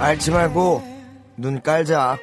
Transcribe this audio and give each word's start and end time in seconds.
앓지 0.00 0.30
말고 0.30 0.82
눈 1.36 1.60
깔자. 1.60 2.18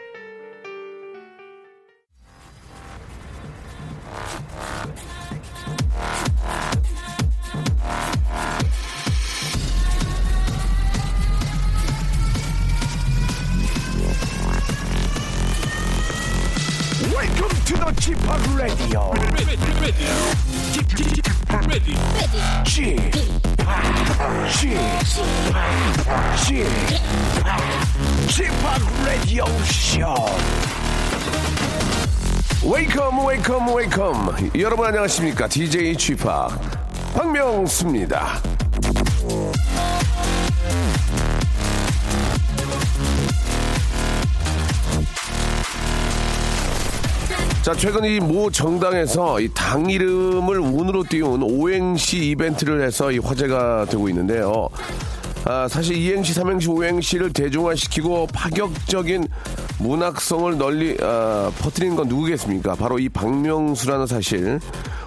여러분 34.67 34.86
안녕하십니까? 34.86 35.48
DJ 35.48 35.95
Chip 35.98 36.26
박명수입니다. 37.16 38.42
자, 47.64 47.73
최근 47.75 48.06
이 48.06 48.19
모 48.19 48.50
정당에서 48.50 49.39
이 49.41 49.50
당 49.53 49.89
이름을 49.89 50.59
운으로 50.59 51.03
띄운 51.03 51.44
오행시 51.44 52.30
이벤트를 52.30 52.81
해서 52.86 53.11
이 53.11 53.19
화제가 53.19 53.86
되고 53.89 54.08
있는데요. 54.09 54.69
아, 55.44 55.67
사실 55.69 55.95
이행시, 55.97 56.34
삼행시, 56.34 56.69
오행시를 56.69 57.31
대중화시키고 57.34 58.28
파격적인 58.34 59.28
문학성을 59.80 60.58
널리 60.58 60.97
아, 61.02 61.52
퍼뜨린 61.59 61.95
건 61.95 62.08
누구겠습니까? 62.08 62.75
바로 62.75 63.00
이 63.00 63.09
박명수라는 63.09 64.08
사실. 64.08 64.59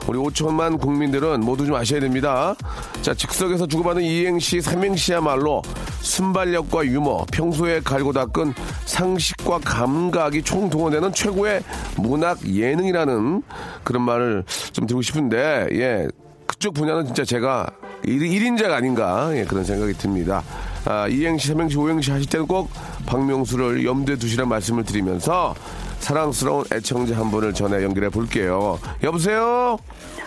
우리 0.06 0.18
5천만 0.18 0.80
국민들은 0.80 1.40
모두 1.40 1.66
좀 1.66 1.74
아셔야 1.74 2.00
됩니다. 2.00 2.54
자, 3.02 3.14
즉석에서 3.14 3.66
주고받은 3.66 4.02
이행시, 4.02 4.60
삼행시야말로 4.60 5.62
순발력과 6.00 6.86
유머, 6.86 7.26
평소에 7.32 7.80
갈고 7.80 8.12
닦은 8.12 8.54
상식과 8.86 9.58
감각이 9.58 10.42
총동원되는 10.42 11.12
최고의 11.12 11.62
문학 11.96 12.38
예능이라는 12.46 13.42
그런 13.84 14.02
말을 14.02 14.44
좀 14.72 14.86
드리고 14.86 15.02
싶은데, 15.02 15.68
예. 15.72 16.08
그쪽 16.46 16.74
분야는 16.74 17.06
진짜 17.06 17.24
제가 17.24 17.66
1, 18.04 18.22
인자가 18.22 18.76
아닌가, 18.76 19.30
예, 19.34 19.44
그런 19.44 19.64
생각이 19.64 19.92
듭니다. 19.94 20.42
아, 20.84 21.06
이행시, 21.08 21.48
삼행시, 21.48 21.76
오행시 21.76 22.10
하실 22.10 22.28
때는 22.28 22.46
꼭 22.46 22.70
박명수를 23.06 23.84
염두에 23.84 24.16
두시란 24.16 24.48
말씀을 24.48 24.84
드리면서 24.84 25.54
사랑스러운 25.98 26.64
애청자 26.72 27.16
한 27.16 27.30
분을 27.30 27.52
전에 27.52 27.82
연결해 27.84 28.08
볼게요. 28.08 28.78
여보세요? 29.02 29.78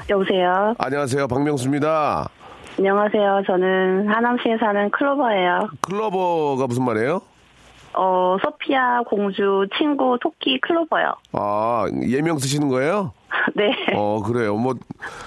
여보세요. 0.10 0.76
안녕하세요. 0.78 1.28
박명수입니다. 1.28 2.30
안녕하세요. 2.78 3.44
저는 3.48 4.10
하남시에 4.10 4.58
사는 4.60 4.90
클로버예요. 4.92 5.70
클로버가 5.82 6.68
무슨 6.68 6.84
말이에요? 6.86 7.22
어, 7.96 8.38
소피아 8.44 9.04
공주 9.08 9.68
친구 9.78 10.18
토끼 10.22 10.60
클로버요. 10.62 11.14
아, 11.34 11.86
예명 12.08 12.40
쓰시는 12.40 12.68
거예요? 12.70 13.14
네. 13.56 13.72
어, 13.94 14.22
그래요. 14.22 14.56
뭐, 14.56 14.74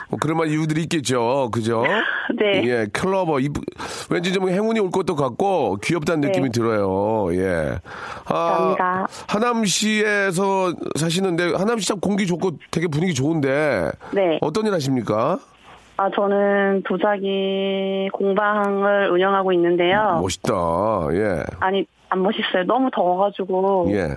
뭐 0.09 0.19
그럴 0.21 0.37
만한 0.37 0.53
이유들이 0.53 0.83
있겠죠. 0.83 1.51
그죠? 1.53 1.85
네. 2.39 2.63
예, 2.65 2.87
클로버. 2.93 3.41
이, 3.41 3.49
왠지 4.11 4.33
좀 4.33 4.49
행운이 4.49 4.81
올 4.81 4.91
것도 4.91 5.17
같고 5.17 5.77
귀엽다는 5.83 6.21
네. 6.21 6.29
느낌이 6.29 6.51
들어요. 6.51 7.29
예. 7.35 7.79
아, 8.27 8.33
감사합니다. 8.35 9.07
하남시에서 9.29 10.75
사시는데 10.97 11.55
하남시 11.55 11.89
참 11.89 12.01
공기 12.01 12.27
좋고 12.27 12.53
되게 12.71 12.87
분위기 12.87 13.15
좋은데 13.15 13.91
네. 14.13 14.39
어떤 14.41 14.67
일 14.67 14.75
하십니까? 14.75 15.39
아, 15.99 16.11
저는 16.11 16.83
도자기 16.83 18.11
공방을 18.13 19.11
운영하고 19.11 19.53
있는데요. 19.55 20.19
멋있다. 20.21 20.53
예. 21.13 21.43
아니, 21.59 21.87
안 22.11 22.23
멋있어요. 22.23 22.65
너무 22.67 22.91
더워가지고. 22.93 23.89
예. 23.93 24.17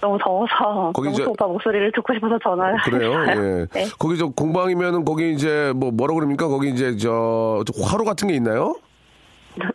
너무 0.00 0.16
더워서. 0.22 0.92
거기 0.94 1.12
저- 1.14 1.28
오빠 1.30 1.46
목소리를 1.46 1.90
듣고 1.92 2.14
싶어서 2.14 2.38
전화를. 2.42 2.76
그래요? 2.84 3.20
했어요. 3.20 3.44
예. 3.60 3.66
네. 3.72 3.86
거기 3.98 4.16
저 4.16 4.28
공방이면은 4.28 5.04
거기 5.04 5.32
이제 5.32 5.72
뭐 5.74 5.90
뭐라 5.90 6.14
그럽니까? 6.14 6.46
거기 6.48 6.70
이제 6.70 6.96
저 6.96 7.62
화로 7.82 8.04
같은 8.04 8.28
게 8.28 8.34
있나요? 8.34 8.76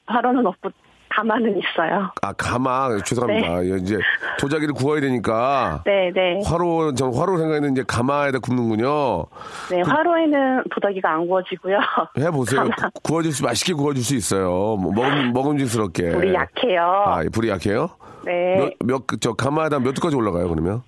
하루는 0.06 0.46
없고, 0.48 0.70
가만은 1.10 1.60
있어요. 1.60 2.10
아, 2.22 2.34
가마. 2.34 2.98
죄송합니다. 3.06 3.66
예, 3.66 3.78
이제 3.78 3.98
도자기를 4.40 4.74
구워야 4.74 5.02
되니까. 5.02 5.84
네, 5.86 6.10
네. 6.16 6.40
화로, 6.46 6.94
전 6.96 7.14
화로 7.14 7.38
생각했는데 7.38 7.82
이제 7.82 7.84
가마에다 7.86 8.40
굽는군요. 8.40 9.26
네, 9.70 9.82
화로에는 9.82 10.64
도자기가 10.72 11.12
안 11.12 11.28
구워지고요. 11.28 11.78
해 12.18 12.32
보세요. 12.32 12.64
구- 12.64 13.02
구워줄 13.04 13.32
수, 13.34 13.44
맛있게 13.44 13.74
구워줄 13.74 14.04
수 14.04 14.16
있어요. 14.16 14.48
뭐 14.78 14.92
먹음, 14.92 15.34
먹음직스럽게. 15.34 16.10
불이 16.12 16.34
약해요. 16.34 17.04
아, 17.06 17.24
예, 17.24 17.30
불이 17.30 17.50
약해요? 17.50 17.90
네. 18.26 18.58
몇, 18.58 18.74
몇, 18.80 19.08
그, 19.08 19.20
저 19.20 19.34
가마에다 19.34 19.80
몇 19.80 19.94
도까지 19.94 20.16
올라가요, 20.16 20.50
그러면? 20.50 20.82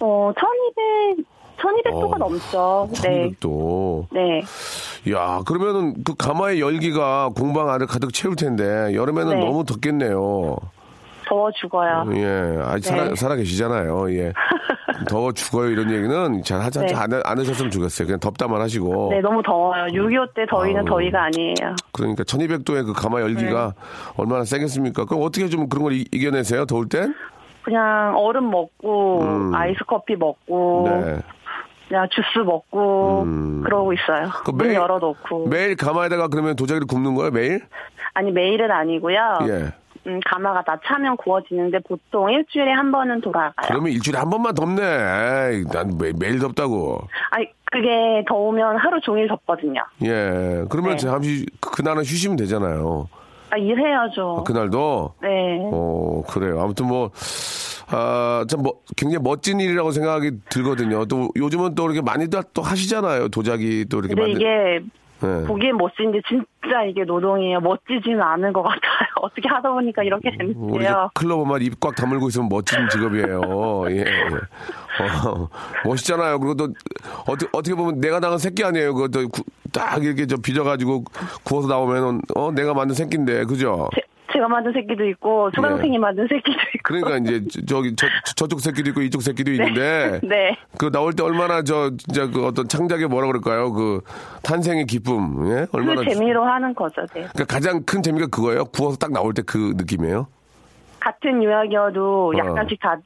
어, 0.00 0.32
1200, 0.36 1.26
1200도가 1.58 2.14
어, 2.14 2.18
넘죠. 2.18 2.88
네. 3.02 3.30
300도. 3.30 4.06
네. 4.12 4.42
야, 5.12 5.42
그러면은 5.46 6.02
그 6.04 6.14
가마의 6.14 6.60
열기가 6.60 7.30
공방 7.36 7.70
안을 7.70 7.86
가득 7.86 8.12
채울 8.12 8.36
텐데, 8.36 8.94
여름에는 8.94 9.38
네. 9.38 9.44
너무 9.44 9.64
덥겠네요. 9.64 10.56
더워 11.28 11.50
죽어요. 11.52 12.04
예, 12.14 12.58
아직 12.64 12.88
살아, 12.88 13.04
네. 13.08 13.14
살아 13.14 13.34
계시잖아요. 13.36 14.10
예. 14.14 14.32
더워 15.08 15.32
죽어요. 15.32 15.68
이런 15.70 15.90
얘기는 15.90 16.42
잘 16.42 16.60
하지 16.60 16.78
네. 16.80 16.94
안, 16.94 17.12
안 17.24 17.38
하셨으면 17.38 17.70
좋겠어요. 17.70 18.06
그냥 18.06 18.18
덥다만 18.20 18.60
하시고. 18.60 19.08
네, 19.10 19.20
너무 19.20 19.42
더워요. 19.42 19.84
6.25 19.86 20.34
때 20.34 20.46
더위는 20.46 20.80
아우. 20.80 20.84
더위가 20.86 21.24
아니에요. 21.24 21.76
그러니까 21.92 22.24
1200도의 22.24 22.86
그 22.86 22.92
가마 22.94 23.20
열기가 23.20 23.74
네. 23.76 24.12
얼마나 24.16 24.44
세겠습니까? 24.44 25.04
그럼 25.04 25.22
어떻게 25.22 25.48
좀 25.48 25.68
그런 25.68 25.84
걸 25.84 25.92
이- 25.92 26.06
이겨내세요? 26.12 26.64
더울 26.66 26.88
땐? 26.88 27.14
그냥 27.62 28.14
얼음 28.16 28.50
먹고, 28.50 29.20
음. 29.22 29.54
아이스 29.54 29.78
커피 29.86 30.16
먹고, 30.16 30.88
네. 30.90 31.18
그냥 31.88 32.08
주스 32.10 32.38
먹고, 32.44 33.22
음. 33.24 33.62
그러고 33.64 33.92
있어요. 33.92 34.30
그문 34.44 34.66
매일- 34.66 34.76
열어놓고. 34.76 35.48
매일 35.48 35.76
가마에다가 35.76 36.28
그러면 36.28 36.56
도자기를 36.56 36.86
굽는 36.86 37.14
거예요? 37.14 37.30
매일? 37.30 37.60
아니, 38.14 38.32
매일은 38.32 38.70
아니고요. 38.70 39.38
예. 39.48 39.72
음, 40.08 40.20
가마가 40.24 40.62
다 40.64 40.80
차면 40.86 41.16
구워지는데 41.18 41.80
보통 41.80 42.30
일주일에 42.32 42.72
한 42.72 42.90
번은 42.90 43.20
돌아가요. 43.20 43.52
그러면 43.68 43.92
일주일에 43.92 44.18
한 44.18 44.30
번만 44.30 44.54
덥네. 44.54 44.82
에이, 44.82 45.64
난 45.70 45.98
매, 45.98 46.12
매일 46.18 46.38
덥다고. 46.38 47.02
아니, 47.30 47.46
그게 47.70 48.24
더우면 48.26 48.78
하루 48.78 48.98
종일 49.02 49.28
덥거든요. 49.28 49.82
예. 50.04 50.64
그러면 50.70 50.92
네. 50.92 50.96
잠시 50.96 51.46
그- 51.60 51.70
그날은 51.72 52.02
쉬시면 52.04 52.36
되잖아요. 52.38 53.08
아, 53.50 53.56
일해야죠. 53.56 54.44
그날도? 54.46 55.14
네. 55.22 55.28
어, 55.72 56.22
그래요. 56.28 56.60
아무튼 56.60 56.86
뭐, 56.86 57.10
아, 57.90 58.44
참, 58.48 58.62
뭐, 58.62 58.74
굉장히 58.96 59.22
멋진 59.22 59.60
일이라고 59.60 59.90
생각이 59.90 60.32
들거든요. 60.50 61.04
또 61.06 61.28
요즘은 61.36 61.74
또 61.74 61.84
이렇게 61.86 62.00
많이들 62.02 62.42
또 62.54 62.62
하시잖아요. 62.62 63.28
도자기 63.28 63.86
또 63.90 63.98
이렇게 64.00 64.14
만들. 64.14 64.32
이게 64.36 64.80
예. 65.22 65.46
보기엔 65.46 65.76
멋진데 65.76 66.20
진짜 66.28 66.82
이게 66.88 67.04
노동이에요. 67.04 67.60
멋지지는 67.60 68.20
않은 68.22 68.52
것 68.52 68.62
같아요. 68.62 68.80
어떻게 69.22 69.48
하다 69.48 69.72
보니까 69.72 70.02
이렇게 70.04 70.30
우리 70.30 70.38
됐는데요. 70.54 70.90
저 70.92 71.10
클로버만 71.14 71.62
입 71.62 71.80
꽉 71.80 71.94
다물고 71.96 72.28
있으면 72.28 72.48
멋진 72.48 72.88
직업이에요. 72.88 73.40
예, 73.90 73.98
예. 74.06 74.24
어, 75.28 75.48
멋있잖아요. 75.84 76.38
그리고 76.40 76.54
또 76.54 76.68
어떻게, 77.26 77.46
어떻게 77.52 77.74
보면 77.74 78.00
내가 78.00 78.20
낳은 78.20 78.38
새끼 78.38 78.64
아니에요. 78.64 78.94
그것도 78.94 79.28
구- 79.28 79.42
딱 79.72 80.02
이렇게 80.04 80.26
저 80.26 80.36
빚어가지고 80.36 81.04
구워서 81.44 81.68
나오면은 81.68 82.20
어 82.34 82.50
내가 82.52 82.74
만든 82.74 82.94
새끼인데 82.94 83.44
그죠? 83.44 83.88
제, 83.94 84.02
제가 84.38 84.46
만든 84.46 84.72
새끼도 84.72 85.04
있고 85.08 85.50
초등생이 85.50 85.94
예. 85.94 85.98
만든 85.98 86.28
새끼도 86.28 86.50
있고. 86.76 86.82
그러니까 86.84 87.16
이제 87.18 87.44
저- 87.50 87.66
저기 87.66 87.96
저, 87.96 88.06
저쪽 88.36 88.60
새끼도 88.60 88.90
있고 88.90 89.02
이쪽 89.02 89.20
새끼도 89.22 89.50
있는데 89.50 90.20
네. 90.22 90.56
그 90.78 90.92
나올 90.92 91.12
때 91.12 91.24
얼마나 91.24 91.62
저 91.62 91.90
진짜 91.96 92.28
그 92.30 92.46
어떤 92.46 92.68
창작의 92.68 93.08
뭐라 93.08 93.26
그럴까요? 93.26 93.72
그 93.72 94.00
탄생의 94.44 94.86
기쁨, 94.86 95.50
예? 95.50 95.66
얼마나 95.72 96.02
그 96.02 96.10
재미로 96.10 96.44
하는 96.44 96.72
거죠. 96.74 97.00
네. 97.14 97.26
그러니까 97.32 97.44
가장 97.46 97.82
큰 97.84 98.00
재미가 98.02 98.28
그거예요. 98.28 98.66
구워서 98.66 98.96
딱 98.96 99.10
나올 99.12 99.34
때 99.34 99.42
그 99.42 99.74
느낌이에요. 99.76 100.28
같은 101.00 101.42
유학이어도 101.42 102.32
어. 102.34 102.38
약간씩 102.38 102.78
다 102.80 102.96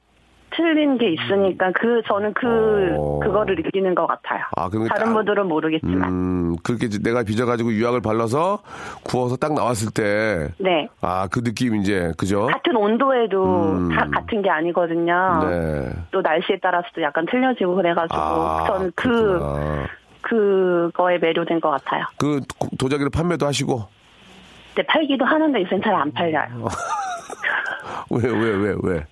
틀린 0.57 0.99
게 0.99 1.11
있으니까 1.13 1.73
그 1.73 2.03
저는 2.07 2.35
그 2.35 2.95
어. 2.99 3.21
그거를 3.21 3.57
느끼는 3.57 3.95
것 3.95 4.07
같아요. 4.07 4.43
아, 4.57 4.69
다른 4.71 4.87
딱- 4.89 5.13
분들은 5.13 5.47
모르겠지만. 5.47 6.09
음, 6.11 6.57
그렇게 6.63 6.89
내가 7.03 7.23
빚어 7.23 7.47
가지고 7.47 7.73
유약을 7.73 8.01
발라서 8.01 8.61
구워서 9.05 9.37
딱 9.37 9.55
나왔을 9.55 9.91
때, 9.93 10.49
네. 10.59 10.89
아, 11.01 11.29
그 11.31 11.43
느낌 11.43 11.77
이제, 11.77 12.13
그죠? 12.19 12.47
같은 12.47 12.77
온도에도 12.77 13.45
음. 13.73 13.89
다 13.91 14.07
같은 14.13 14.43
게 14.43 14.51
아니거든요. 14.51 15.41
네. 15.49 15.89
또 16.11 16.21
날씨에 16.21 16.59
따라서도 16.61 17.03
약간 17.03 17.27
틀려지고 17.31 17.75
그래 17.77 17.95
가지고 17.95 18.19
아, 18.21 18.65
저는 18.67 18.93
그 18.95 19.09
그렇구나. 19.09 19.87
그거에 20.23 21.19
매료된 21.19 21.61
것 21.61 21.71
같아요. 21.71 22.05
그 22.19 22.41
도- 22.59 22.69
도자기를 22.79 23.11
판매도 23.11 23.47
하시고, 23.47 23.83
근데 24.75 24.87
팔기도 24.87 25.25
하는데 25.25 25.61
요새는 25.63 25.83
잘 25.83 25.95
안 25.95 26.13
팔려요. 26.13 26.65
왜, 28.11 28.29
왜, 28.31 28.51
왜, 28.51 28.75
왜? 28.83 29.07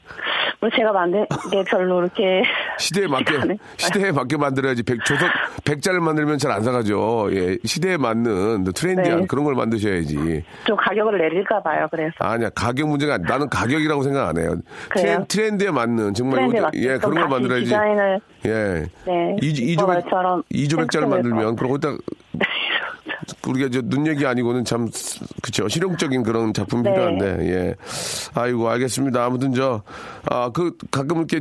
뭐 0.61 0.69
제가 0.77 0.93
만든 0.93 1.25
게 1.51 1.65
별로 1.65 2.01
이렇게 2.03 2.43
시대에 2.79 3.07
맞게. 3.07 3.33
시대에 3.79 4.13
맞게 4.13 4.37
만들어야지. 4.37 4.83
백, 4.83 5.03
조석, 5.07 5.27
백자를 5.65 6.01
만들면 6.01 6.37
잘 6.39 6.51
안 6.51 6.63
사가죠. 6.63 7.29
예. 7.33 7.57
시대에 7.65 7.97
맞는 7.97 8.65
트렌디한 8.75 9.21
네. 9.21 9.27
그런 9.27 9.45
걸 9.45 9.55
만드셔야지. 9.55 10.45
좀 10.65 10.77
가격을 10.77 11.17
내릴까 11.17 11.63
봐요. 11.63 11.87
그래서 11.91 12.13
아니야, 12.19 12.51
가격 12.51 12.89
문제가, 12.89 13.17
나는 13.19 13.49
가격이라고 13.49 14.03
생각 14.03 14.29
안 14.29 14.37
해요. 14.37 14.57
그래요? 14.91 15.25
트렌, 15.29 15.57
드에 15.57 15.71
맞는, 15.71 16.13
정말, 16.15 16.41
트렌드에 16.41 16.59
이거- 16.59 16.71
예, 16.75 16.99
좀 16.99 17.11
그런 17.11 17.15
걸 17.15 17.29
만들어야지. 17.39 17.65
디자인을 17.67 18.21
예. 18.47 18.51
네, 19.07 19.37
이조 19.41 19.63
이조백 19.63 20.05
이조백자를 20.51 21.07
생각해낼 21.07 21.31
만들면 21.31 21.57
것 21.57 21.57
그러고 21.57 21.79
딱 21.79 21.97
우리가 23.47 23.67
이제 23.67 23.81
눈 23.83 24.07
얘기 24.07 24.27
아니고는 24.27 24.65
참 24.65 24.89
그쵸 25.43 25.69
실용적인 25.69 26.23
그런 26.23 26.53
작품이 26.55 26.83
네. 26.83 26.91
필요한데 26.93 27.27
예 27.51 27.75
아이고 28.35 28.69
알겠습니다 28.69 29.25
아무튼 29.25 29.53
저 29.55 29.83
아 30.31 30.51
그 30.53 30.77
가끔 30.91 31.19
이렇게 31.19 31.41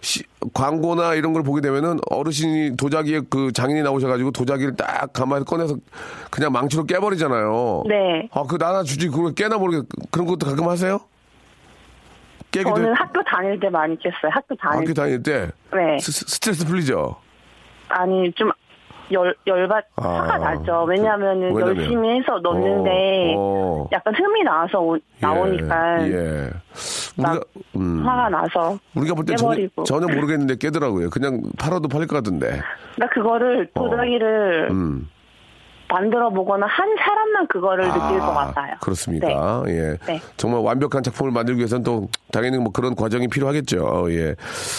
시- 0.00 0.22
광고나 0.52 1.14
이런 1.14 1.32
걸 1.32 1.42
보게 1.42 1.60
되면은 1.60 1.98
어르신이 2.10 2.76
도자기에 2.76 3.22
그 3.30 3.50
장인이 3.52 3.82
나오셔가지고 3.82 4.30
도자기를 4.30 4.76
딱 4.76 5.12
가만히 5.12 5.44
꺼내서 5.44 5.76
그냥 6.30 6.52
망치로 6.52 6.84
깨버리잖아요. 6.84 7.82
네. 7.88 8.28
아그 8.32 8.56
나나 8.58 8.82
주지 8.82 9.08
그걸 9.08 9.34
깨나 9.34 9.56
모르게 9.58 9.86
그런 10.10 10.26
것도 10.26 10.46
가끔 10.46 10.68
하세요? 10.68 11.00
깨기도 12.50 12.74
저는 12.74 12.90
해? 12.90 12.94
학교 12.96 13.22
다닐 13.24 13.58
때 13.58 13.68
많이 13.68 13.98
깼어요. 13.98 14.30
학교 14.30 14.54
다닐 14.54 14.76
학교 14.78 14.86
때. 14.88 14.94
다닐 14.94 15.22
때 15.22 15.50
네. 15.72 15.98
스, 15.98 16.12
스트레스 16.12 16.64
풀리죠. 16.66 17.16
아니 17.88 18.30
좀 18.34 18.50
열, 19.12 19.34
열받, 19.46 19.84
아, 19.96 20.08
화가 20.08 20.38
나죠. 20.38 20.84
왜냐하면은 20.88 21.54
왜냐면? 21.54 21.76
열심히 21.76 22.08
해서 22.18 22.38
넣는데 22.42 23.34
어, 23.36 23.84
어. 23.84 23.88
약간 23.92 24.14
흠이 24.14 24.42
나와서 24.44 24.80
오- 24.80 24.98
나오니까 25.20 26.06
예. 26.08 26.12
예. 26.12 26.50
우리가 27.16 27.34
막 27.34 27.42
음, 27.76 28.02
화가 28.04 28.28
나서 28.30 28.78
우리가 28.94 29.14
볼때 29.14 29.36
전혀. 29.36 29.68
전혀 29.86 30.06
모르겠는데 30.06 30.56
깨더라고요. 30.56 31.10
그냥 31.10 31.42
팔아도 31.58 31.88
팔릴 31.88 32.06
것 32.08 32.16
같은데. 32.16 32.60
나 32.96 33.06
그거를 33.08 33.68
도자기를 33.74 34.68
음. 34.70 35.08
만들어 35.94 36.28
보거나 36.30 36.66
한 36.66 36.88
사람만 36.98 37.46
그거를 37.46 37.84
느낄 37.86 38.18
것 38.18 38.32
같아요. 38.34 38.72
아, 38.74 38.78
그렇습니까? 38.80 39.62
예. 39.68 39.96
네. 40.06 40.20
정말 40.36 40.60
완벽한 40.60 41.02
작품을 41.04 41.30
만들기 41.30 41.58
위해서는 41.60 41.84
또 41.84 42.08
당연히 42.32 42.58
뭐 42.58 42.72
그런 42.72 42.96
과정이 42.96 43.28
필요하겠죠. 43.28 44.06
예. 44.10 44.34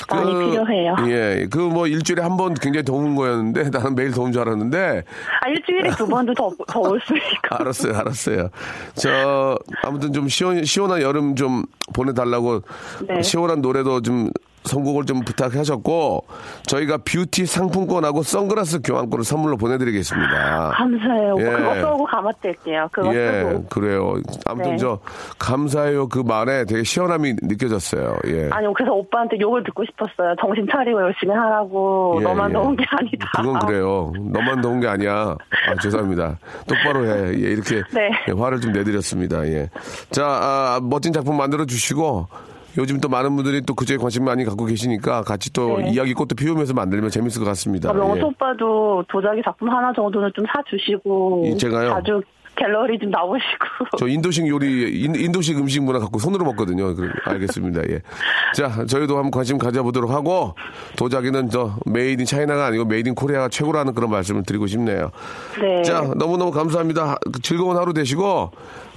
많이 0.09 0.33
필요해요. 0.33 0.95
예. 1.07 1.47
그 1.49 1.65
뭐 1.75 1.87
일주일에 1.87 2.21
한 2.21 2.35
번 2.37 2.53
굉장히 2.53 2.83
더운 2.83 3.15
거였는데 3.15 3.69
나는 3.71 3.95
매일 3.95 4.11
더운 4.11 4.31
줄 4.33 4.41
알았는데 4.41 5.03
아, 5.41 5.49
일주일에 5.49 5.89
두 5.91 6.05
번도 6.05 6.33
더, 6.33 6.51
더올수 6.67 7.15
있고. 7.15 7.55
알았어요, 7.55 7.95
알았어요. 7.97 8.49
저 8.95 9.57
아무튼 9.83 10.11
좀 10.13 10.27
시원 10.27 10.63
시원한 10.65 11.01
여름 11.01 11.35
좀 11.35 11.63
보내달라고 11.93 12.61
네. 13.07 13.21
시원한 13.21 13.61
노래도 13.61 14.01
좀 14.01 14.29
선곡을 14.65 15.05
좀 15.05 15.21
부탁하셨고 15.21 16.25
저희가 16.67 16.97
뷰티 16.97 17.45
상품권하고 17.45 18.23
선글라스 18.23 18.81
교환권을 18.83 19.23
선물로 19.23 19.57
보내드리겠습니다. 19.57 20.71
감사해요. 20.75 21.35
예. 21.39 21.43
그거 21.43 21.75
쓰고 21.75 22.05
감아뜰게요. 22.05 22.87
그거 22.91 23.15
예, 23.15 23.43
쓰고. 23.43 23.65
그래요. 23.69 24.15
아무튼 24.45 24.71
네. 24.71 24.77
저 24.77 24.99
감사해요 25.39 26.09
그 26.09 26.19
말에 26.19 26.65
되게 26.65 26.83
시원함이 26.83 27.35
느껴졌어요. 27.41 28.17
예. 28.27 28.49
아니, 28.51 28.67
그래서 28.73 28.93
오빠한테 28.93 29.39
욕을 29.39 29.63
듣고 29.63 29.83
싶었어요. 29.85 30.35
정신 30.41 30.67
차리고 30.71 31.01
열심히 31.01 31.33
하라고. 31.33 32.17
예, 32.19 32.23
너만 32.23 32.49
예. 32.49 32.53
더운 32.53 32.75
게 32.75 32.83
아니다. 32.89 33.29
그건 33.35 33.59
그래요. 33.59 34.11
너만 34.15 34.61
더운 34.61 34.79
게 34.79 34.87
아니야. 34.87 35.35
아, 35.67 35.75
죄송합니다. 35.81 36.37
똑바로 36.67 37.05
해. 37.05 37.29
예, 37.33 37.51
이렇게 37.51 37.83
네. 37.93 38.09
예, 38.27 38.31
화를 38.31 38.59
좀 38.61 38.71
내드렸습니다. 38.73 39.45
예. 39.47 39.69
자, 40.11 40.25
아, 40.25 40.79
멋진 40.81 41.13
작품 41.13 41.37
만들어 41.37 41.65
주시고 41.65 42.27
요즘 42.77 42.99
또 42.99 43.07
많은 43.09 43.35
분들이 43.35 43.61
또 43.61 43.73
그쪽에 43.73 43.97
관심 43.97 44.25
많이 44.25 44.43
갖고 44.43 44.65
계시니까 44.65 45.21
같이 45.23 45.51
또 45.53 45.77
네. 45.79 45.91
이야기 45.91 46.13
꽃도 46.13 46.35
피우면서 46.35 46.73
만들면 46.73 47.09
재밌을 47.09 47.39
것 47.39 47.45
같습니다. 47.49 47.89
아, 47.89 47.93
명수 47.93 48.17
예. 48.17 48.21
오빠도 48.23 49.03
도자기 49.09 49.41
작품 49.43 49.69
하나 49.69 49.93
정도는 49.93 50.31
좀 50.35 50.45
사주시고. 50.53 51.43
이 51.45 51.57
제가요? 51.57 51.89
자주 51.89 52.21
갤러리 52.57 52.97
좀 52.99 53.09
나오시고. 53.11 53.85
저 53.99 54.07
인도식 54.07 54.47
요리, 54.47 55.03
인, 55.03 55.13
인도식 55.15 55.57
음식 55.57 55.83
문화 55.83 55.99
갖고 55.99 56.19
손으로 56.19 56.45
먹거든요. 56.45 56.95
그, 56.95 57.09
알겠습니다. 57.25 57.81
예. 57.89 58.01
자, 58.55 58.85
저희도 58.85 59.15
한번 59.17 59.31
관심 59.31 59.57
가져보도록 59.57 60.09
하고, 60.11 60.55
도자기는 60.97 61.49
저 61.49 61.75
made 61.85 62.21
in 62.21 62.25
China가 62.25 62.67
아니고 62.67 62.85
made 62.85 63.09
in 63.09 63.15
Korea가 63.15 63.49
최고라는 63.49 63.93
그런 63.93 64.09
말씀을 64.09 64.43
드리고 64.43 64.67
싶네요. 64.67 65.11
네. 65.59 65.81
자, 65.83 66.01
너무너무 66.15 66.51
감사합니다. 66.51 67.05
하- 67.11 67.17
즐거운 67.41 67.75
하루 67.75 67.93
되시고, 67.93 68.51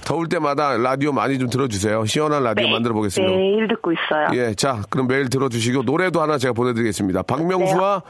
더울 0.05 0.27
때마다 0.27 0.77
라디오 0.77 1.11
많이 1.11 1.37
좀 1.37 1.49
들어주세요. 1.49 2.05
시원한 2.05 2.43
라디오 2.43 2.65
네. 2.65 2.71
만들어 2.71 2.93
보겠습니다. 2.93 3.33
매일 3.33 3.67
듣고 3.67 3.91
있어요. 3.91 4.27
예, 4.33 4.53
자, 4.53 4.81
그럼 4.89 5.07
매일 5.07 5.29
들어주시고, 5.29 5.83
노래도 5.83 6.21
하나 6.21 6.37
제가 6.37 6.53
보내드리겠습니다. 6.53 7.23
박명수와, 7.23 8.01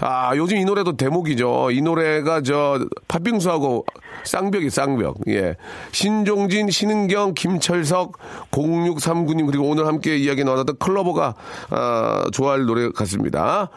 아, 0.00 0.32
요즘 0.36 0.56
이 0.56 0.64
노래도 0.64 0.96
대목이죠. 0.96 1.70
이 1.70 1.80
노래가 1.80 2.42
저, 2.42 2.80
팥빙수하고 3.08 3.86
쌍벽이 4.24 4.70
쌍벽. 4.70 5.18
예. 5.28 5.56
신종진, 5.92 6.70
신은경, 6.70 7.34
김철석, 7.34 8.18
0639님, 8.50 9.46
그리고 9.46 9.68
오늘 9.68 9.86
함께 9.86 10.16
이야기 10.16 10.44
나눴던 10.44 10.78
클로버가, 10.78 11.34
아, 11.70 12.24
좋아할 12.32 12.64
노래 12.64 12.90
같습니다. 12.90 13.68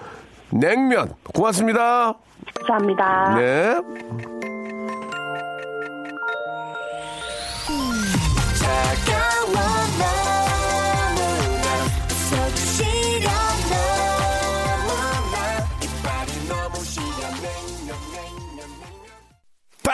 냉면. 0.49 1.13
고맙습니다. 1.33 2.13
감사합니다. 2.55 3.35
네. 3.35 4.56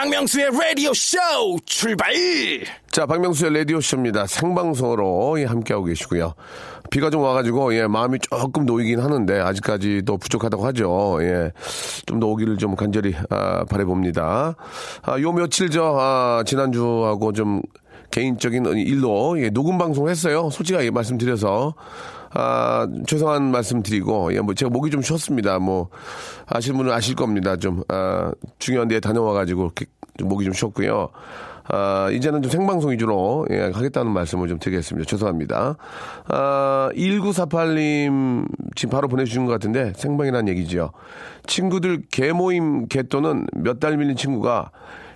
박명수의 0.03 0.49
라디오 0.51 0.93
쇼 0.93 1.17
출발! 1.65 2.11
자, 2.91 3.05
박명수의 3.05 3.53
라디오 3.53 3.79
쇼입니다. 3.79 4.27
생방송으로 4.27 5.39
예, 5.39 5.45
함께하고 5.45 5.85
계시고요. 5.85 6.33
비가 6.91 7.09
좀 7.09 7.21
와가지고, 7.21 7.73
예, 7.75 7.87
마음이 7.87 8.19
조금 8.19 8.65
놓이긴 8.65 8.99
하는데, 8.99 9.39
아직까지도 9.39 10.17
부족하다고 10.17 10.65
하죠. 10.65 11.19
예, 11.21 11.51
좀 12.05 12.19
더 12.19 12.27
오기를 12.27 12.57
좀 12.57 12.75
간절히, 12.75 13.15
아, 13.29 13.63
바라봅니다. 13.63 14.55
아, 15.03 15.21
요 15.21 15.31
며칠 15.31 15.69
저, 15.69 15.95
아, 15.97 16.43
지난주하고 16.45 17.31
좀 17.31 17.61
개인적인 18.11 18.65
일로, 18.75 19.41
예, 19.41 19.49
녹음 19.51 19.77
방송 19.77 20.09
했어요. 20.09 20.49
솔직하게 20.51 20.91
말씀드려서. 20.91 21.75
아, 22.35 22.87
죄송한 23.07 23.51
말씀 23.51 23.83
드리고, 23.83 24.33
예, 24.33 24.39
뭐, 24.41 24.53
제가 24.55 24.69
목이 24.69 24.89
좀 24.89 25.01
쉬었습니다. 25.03 25.59
뭐, 25.59 25.89
아실 26.47 26.73
분은 26.73 26.91
아실 26.91 27.15
겁니다. 27.15 27.55
좀, 27.55 27.83
아, 27.87 28.31
중요한 28.59 28.87
데에 28.87 28.99
다녀와가지고, 28.99 29.71
좀 30.17 30.29
목이 30.29 30.45
좀 30.45 30.53
쉬었고요. 30.53 31.09
아, 31.69 32.09
이제는 32.11 32.41
좀 32.41 32.51
생방송 32.51 32.91
위주로, 32.91 33.45
예, 33.49 33.71
하겠다는 33.73 34.11
말씀을 34.11 34.49
좀 34.49 34.59
드리겠습니다. 34.59 35.07
죄송합니다. 35.09 35.77
아, 36.27 36.89
1948님, 36.93 38.45
지금 38.75 38.91
바로 38.91 39.07
보내주신 39.07 39.45
것 39.45 39.53
같은데, 39.53 39.93
생방이라는 39.95 40.49
얘기지요. 40.49 40.91
친구들 41.47 42.03
개모임 42.11 42.87
개또는 42.87 43.47
몇 43.55 43.79
달 43.79 43.97
밀린 43.97 44.15
친구가 44.17 44.71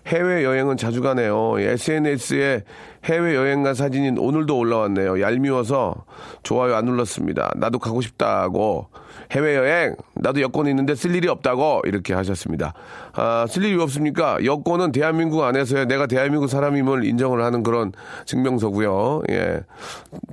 해외 0.07 0.45
여행은 0.45 0.77
자주 0.77 1.01
가네요. 1.01 1.59
SNS에 1.59 2.63
해외 3.03 3.35
여행 3.35 3.63
간 3.63 3.73
사진이 3.73 4.17
오늘도 4.17 4.57
올라왔네요. 4.57 5.21
얄미워서 5.21 6.05
좋아요 6.43 6.75
안 6.75 6.85
눌렀습니다. 6.85 7.51
나도 7.57 7.79
가고 7.79 7.99
싶다고 7.99 8.87
해외 9.31 9.55
여행 9.55 9.95
나도 10.15 10.41
여권 10.41 10.67
있는데 10.67 10.95
쓸 10.95 11.13
일이 11.15 11.27
없다고 11.27 11.81
이렇게 11.85 12.13
하셨습니다. 12.13 12.73
아, 13.13 13.45
쓸 13.49 13.63
일이 13.65 13.81
없습니까? 13.81 14.37
여권은 14.43 14.91
대한민국 14.91 15.43
안에서의 15.43 15.85
내가 15.87 16.07
대한민국 16.07 16.47
사람임을 16.47 17.03
인정을 17.05 17.43
하는 17.43 17.63
그런 17.63 17.91
증명서고요. 18.25 19.23
예. 19.29 19.61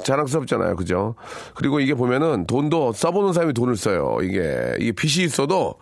자랑스럽잖아요. 0.05 0.77
그죠? 0.77 1.15
그리고 1.55 1.81
이게 1.81 1.95
보면은 1.95 2.47
돈도 2.47 2.93
써보는 2.93 3.33
사람이 3.33 3.53
돈을 3.55 3.77
써요. 3.77 4.19
이게 4.23 4.75
이게 4.79 4.93
빚이 4.93 5.25
있어도 5.25 5.75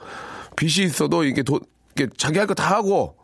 빚이 0.57 0.83
있어도 0.85 1.25
이게 1.25 1.43
돈 1.43 1.61
이게 1.95 2.09
자기 2.17 2.39
할 2.39 2.47
거 2.47 2.55
다 2.55 2.77
하고 2.77 3.17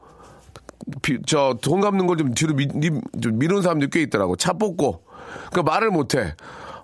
저돈 1.27 1.81
갚는 1.81 2.07
걸 2.07 2.17
좀 2.17 2.35
뒤로 2.35 2.55
미, 2.55 2.67
미, 2.75 2.91
좀 3.21 3.39
미루는 3.39 3.63
사람들이 3.63 3.91
꽤 3.91 4.03
있더라고. 4.03 4.37
차 4.37 4.53
뽑고. 4.53 5.03
그 5.53 5.61
말을 5.61 5.91
못 5.91 6.15
해. 6.15 6.35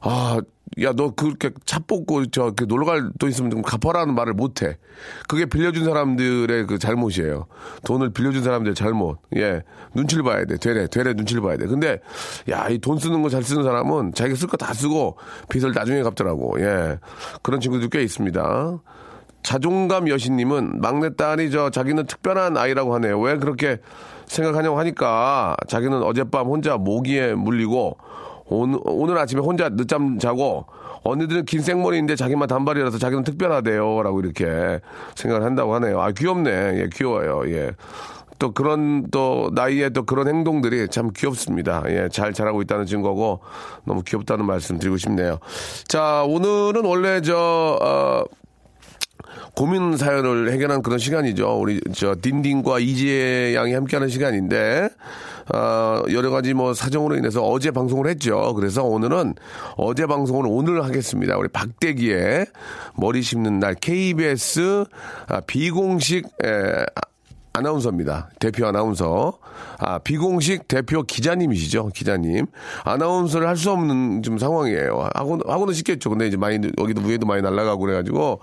아, 0.01 0.39
야, 0.83 0.93
너 0.93 1.11
그렇게 1.11 1.50
차 1.64 1.78
뽑고 1.78 2.26
저그 2.26 2.64
놀러 2.64 2.85
갈 2.85 3.11
돈 3.19 3.31
있으면 3.31 3.50
좀 3.50 3.62
갚아라는 3.62 4.14
말을 4.14 4.33
못 4.35 4.62
해. 4.62 4.76
그게 5.28 5.47
빌려준 5.47 5.85
사람들의 5.85 6.66
그 6.66 6.78
잘못이에요. 6.78 7.47
돈을 7.85 8.11
빌려준 8.12 8.43
사람들의 8.43 8.75
잘못. 8.75 9.19
예. 9.37 9.62
눈치를 9.95 10.25
봐야 10.25 10.45
돼. 10.45 10.57
되래, 10.57 10.87
되래 10.88 11.12
눈치를 11.14 11.43
봐야 11.43 11.57
돼. 11.57 11.66
근데 11.66 12.00
야, 12.50 12.69
이 12.69 12.78
돈 12.78 12.99
쓰는 12.99 13.23
거 13.23 13.28
잘 13.28 13.43
쓰는 13.45 13.62
사람은 13.62 14.14
자기가 14.14 14.37
쓸 14.37 14.49
거 14.49 14.57
다 14.57 14.73
쓰고 14.75 15.16
빚을 15.49 15.73
나중에 15.73 16.02
갚더라고. 16.02 16.61
예. 16.61 16.99
그런 17.43 17.61
친구들 17.61 17.88
꽤 17.88 18.02
있습니다. 18.02 18.78
자존감 19.43 20.09
여신님은 20.09 20.81
막내딸이 20.81 21.50
저 21.50 21.71
자기는 21.71 22.07
특별한 22.07 22.57
아이라고 22.57 22.95
하네요. 22.95 23.21
왜 23.21 23.37
그렇게 23.37 23.78
생각하냐고 24.26 24.78
하니까 24.78 25.54
자기는 25.69 26.02
어젯밤 26.02 26.47
혼자 26.47 26.76
모기에 26.78 27.35
물리고 27.35 27.99
오늘, 28.47 28.79
오늘 28.85 29.19
아침에 29.19 29.41
혼자 29.41 29.69
늦잠 29.69 30.19
자고 30.19 30.67
언니들은 31.03 31.45
긴 31.45 31.61
생머리인데 31.61 32.17
자기만 32.17 32.49
단발이라서 32.49 32.99
자기는 32.99 33.25
특별하대요. 33.25 34.03
라고 34.03 34.21
이렇게 34.21 34.81
생각을 35.15 35.45
한다고 35.45 35.75
하네요. 35.75 36.01
아, 36.01 36.13
귀엽네. 36.13 36.51
예, 36.51 36.89
귀여워요. 36.93 37.43
예. 37.55 37.73
또 38.39 38.53
그런 38.53 39.09
또 39.11 39.51
나이에 39.55 39.91
또 39.91 40.05
그런 40.05 40.29
행동들이 40.29 40.89
참 40.89 41.11
귀엽습니다. 41.15 41.85
예, 41.89 42.09
잘 42.11 42.33
자라고 42.33 42.63
있다는 42.63 42.87
증거고 42.87 43.41
너무 43.85 44.03
귀엽다는 44.03 44.45
말씀 44.45 44.79
드리고 44.79 44.97
싶네요. 44.97 45.39
자, 45.87 46.25
오늘은 46.27 46.85
원래 46.85 47.21
저, 47.21 47.79
어, 47.81 48.25
고민 49.55 49.97
사연을 49.97 50.50
해결한 50.53 50.83
그런 50.83 50.99
시간이죠. 50.99 51.59
우리 51.61 51.81
저 51.93 52.17
딘딘과 52.21 52.81
이지혜 52.81 53.55
양이 53.55 53.73
함께하는 53.75 54.09
시간인데 54.09 54.88
어, 55.53 56.03
여러 56.11 56.31
가지 56.31 56.55
뭐 56.55 56.75
사정으로 56.75 57.17
인해서 57.17 57.43
어제 57.43 57.71
방송을 57.71 58.09
했죠. 58.09 58.55
그래서 58.55 58.83
오늘은 58.85 59.35
어제 59.76 60.07
방송을 60.07 60.47
오늘 60.49 60.85
하겠습니다. 60.85 61.37
우리 61.37 61.49
박대기의 61.49 62.47
머리 62.97 63.23
심는 63.23 63.61
날 63.61 63.75
KBS 63.75 64.85
아, 65.29 65.41
비공식 65.41 66.26
에, 66.45 66.87
아나운서입니다. 67.53 68.31
대표 68.41 68.67
아나운서. 68.67 69.38
아, 69.87 69.99
비공식 69.99 70.67
대표 70.69 71.03
기자님이시죠. 71.03 71.91
기자님. 71.95 72.47
아나운서를 72.85 73.47
할 73.49 73.55
수 73.57 73.71
없는 73.71 74.23
좀 74.23 74.37
상황이에요. 74.38 75.09
하고, 75.14 75.38
하고는 75.47 75.75
쉽겠죠. 75.75 76.11
근데 76.11 76.26
이제 76.26 76.37
많이, 76.37 76.59
여기도 76.79 77.03
위에도 77.03 77.25
많이 77.26 77.41
날아가고 77.41 77.81
그래가지고 77.83 78.41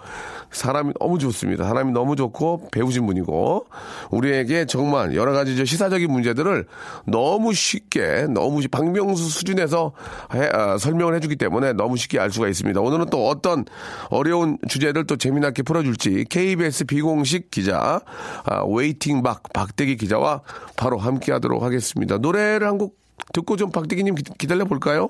사람이 0.51 0.93
너무 0.99 1.19
좋습니다. 1.19 1.65
사람이 1.65 1.91
너무 1.91 2.15
좋고 2.15 2.69
배우신 2.71 3.05
분이고 3.05 3.65
우리에게 4.09 4.65
정말 4.65 5.15
여러 5.15 5.33
가지 5.33 5.55
저 5.57 5.65
시사적인 5.65 6.09
문제들을 6.11 6.65
너무 7.05 7.53
쉽게 7.53 8.27
너무 8.29 8.61
쉽- 8.61 8.71
박명수 8.71 9.29
수준에서 9.29 9.91
해- 10.33 10.49
아, 10.53 10.77
설명을 10.77 11.15
해주기 11.15 11.35
때문에 11.35 11.73
너무 11.73 11.97
쉽게 11.97 12.19
알 12.19 12.31
수가 12.31 12.47
있습니다. 12.47 12.79
오늘은 12.79 13.07
또 13.11 13.27
어떤 13.27 13.65
어려운 14.09 14.57
주제를 14.69 15.05
또 15.07 15.17
재미나게 15.17 15.63
풀어줄지 15.63 16.25
KBS 16.29 16.85
비공식 16.85 17.51
기자 17.51 17.99
아, 18.45 18.63
waiting 18.65 19.23
박 19.23 19.43
박대기 19.53 19.97
기자와 19.97 20.41
바로 20.77 20.97
함께 20.97 21.30
하도록 21.33 21.61
하겠습니다. 21.63 22.17
노래를 22.17 22.67
한 22.67 22.77
곡 22.77 22.99
듣고 23.33 23.55
좀 23.55 23.69
박대기님 23.71 24.15
기- 24.15 24.23
기다려 24.37 24.65
볼까요? 24.65 25.09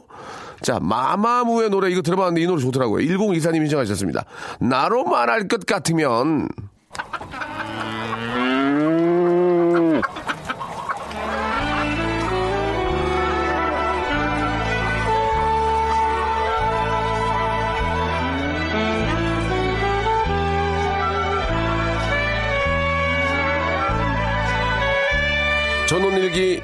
자, 0.62 0.80
마마무의 0.82 1.70
노래 1.70 1.90
이거 1.90 2.02
들어봤는데 2.02 2.42
이 2.42 2.46
노래 2.46 2.62
좋더라고요. 2.62 3.06
1024님 3.08 3.56
신청하셨습니다. 3.62 4.26
나로 4.60 5.06
말할 5.06 5.48
것 5.48 5.66
같으면 5.66 6.50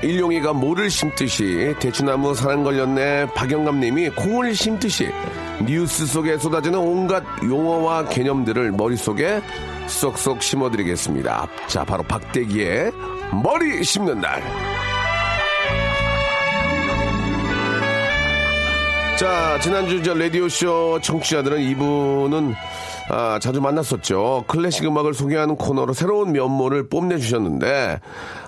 일용이가 0.01 0.53
모를 0.53 0.89
심듯이 0.89 1.73
대추나무 1.79 2.35
사랑 2.35 2.63
걸렸네 2.63 3.27
박영감님이 3.33 4.09
콩을 4.11 4.53
심듯이 4.53 5.09
뉴스 5.65 6.05
속에 6.05 6.37
쏟아지는 6.37 6.77
온갖 6.77 7.23
용어와 7.43 8.05
개념들을 8.09 8.71
머릿속에 8.73 9.41
쏙쏙 9.87 10.43
심어드리겠습니다. 10.43 11.47
자 11.67 11.83
바로 11.83 12.03
박대기의 12.03 12.91
머리 13.43 13.83
심는 13.83 14.21
날. 14.21 14.41
자, 19.17 19.57
지난주 19.59 20.03
저 20.03 20.13
라디오쇼 20.13 20.99
청취자들은 21.01 21.59
이분은 21.59 22.53
아, 23.09 23.39
자주 23.39 23.61
만났었죠. 23.61 24.45
클래식 24.47 24.85
음악을 24.85 25.13
소개하는 25.13 25.55
코너로 25.55 25.93
새로운 25.93 26.33
면모를 26.33 26.89
뽐내주셨는데, 26.89 27.99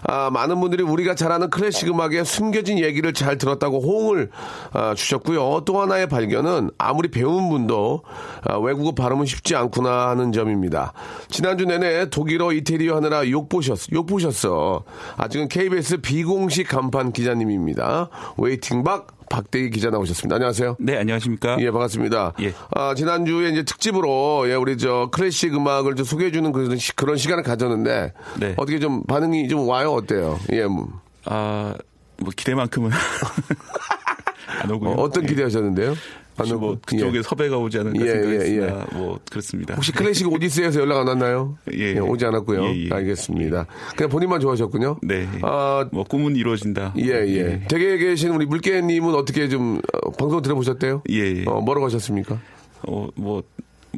아, 0.04 0.30
많은 0.32 0.60
분들이 0.60 0.84
우리가 0.84 1.16
잘 1.16 1.32
아는 1.32 1.50
클래식 1.50 1.90
음악의 1.90 2.26
숨겨진 2.26 2.80
얘기를 2.80 3.14
잘 3.14 3.38
들었다고 3.38 3.80
호응을 3.82 4.30
아, 4.74 4.94
주셨고요. 4.96 5.62
또 5.66 5.82
하나의 5.82 6.08
발견은 6.08 6.72
아무리 6.78 7.10
배운 7.10 7.50
분도 7.50 8.02
아, 8.44 8.58
외국어 8.58 8.92
발음은 8.92 9.26
쉽지 9.26 9.56
않구나 9.56 10.10
하는 10.10 10.32
점입니다. 10.32 10.94
지난주 11.30 11.66
내내 11.66 12.10
독일어 12.10 12.52
이태리어 12.52 12.98
하느라 12.98 13.30
욕 13.30 13.50
보셨어. 13.50 13.88
욕 13.94 14.06
보셨어. 14.08 14.84
아직은 15.18 15.48
KBS 15.48 16.02
비공식 16.02 16.68
간판 16.68 17.12
기자님입니다. 17.12 18.10
웨이팅박 18.38 19.19
박대기 19.30 19.70
기자 19.70 19.90
나오셨습니다. 19.90 20.36
안녕하세요. 20.36 20.76
네, 20.80 20.98
안녕하십니까? 20.98 21.58
예, 21.60 21.72
반갑습니다. 21.72 22.34
예. 22.42 22.54
아, 22.76 22.94
지난주에 22.96 23.50
이제 23.50 23.64
특집으로, 23.64 24.50
예, 24.50 24.56
우리 24.56 24.78
저 24.78 25.10
클래식 25.12 25.54
음악을 25.56 25.96
좀 25.96 26.06
소개해주는 26.06 26.52
그런, 26.52 26.78
시- 26.78 26.96
그런 26.96 27.18
시간을 27.18 27.44
가졌는데, 27.44 28.14
네. 28.40 28.54
어떻게 28.58 28.80
좀 28.80 29.04
반응이 29.04 29.48
좀 29.48 29.68
와요? 29.68 29.94
어때요? 29.94 30.40
예, 30.52 30.66
뭐, 30.66 30.88
아, 31.26 31.74
뭐 32.18 32.32
기대만큼은 32.36 32.90
안 34.64 34.72
오고요. 34.72 34.92
어, 34.92 35.10
떤 35.10 35.24
예. 35.24 35.28
기대하셨는데요? 35.28 35.96
혹시 36.40 36.54
뭐 36.54 36.78
그쪽에 36.86 37.18
예. 37.18 37.22
섭외가 37.22 37.58
오지 37.58 37.80
않을까 37.80 38.06
예, 38.06 38.10
생각했으나 38.10 38.88
뭐 38.94 39.20
그렇습니다. 39.30 39.76
혹시 39.76 39.92
클래식 39.92 40.32
오디세이에서 40.32 40.82
연락 40.82 41.00
안 41.02 41.08
왔나요? 41.08 41.58
예, 41.74 41.96
예. 41.96 42.00
오지 42.00 42.26
않았고요. 42.26 42.64
예, 42.66 42.86
예. 42.86 42.90
알겠습니다. 42.92 43.66
그냥 43.96 44.10
본인만 44.10 44.40
좋아하셨군요. 44.40 44.98
네. 45.04 45.28
아, 45.42 45.88
뭐 45.92 46.04
꿈은 46.04 46.36
이루어진다. 46.36 46.94
예, 46.98 47.04
예. 47.06 47.62
댁에 47.70 47.98
계신 47.98 48.32
우리 48.32 48.46
물개님은 48.46 49.14
어떻게 49.16 49.48
좀, 49.50 49.82
어, 49.94 50.12
방송 50.12 50.42
들어보셨대요? 50.42 51.04
예, 51.10 51.16
예. 51.16 51.44
어, 51.46 51.62
뭐라고 51.62 51.86
하셨습니까? 51.88 52.40
어, 52.88 53.08
뭐 53.16 53.44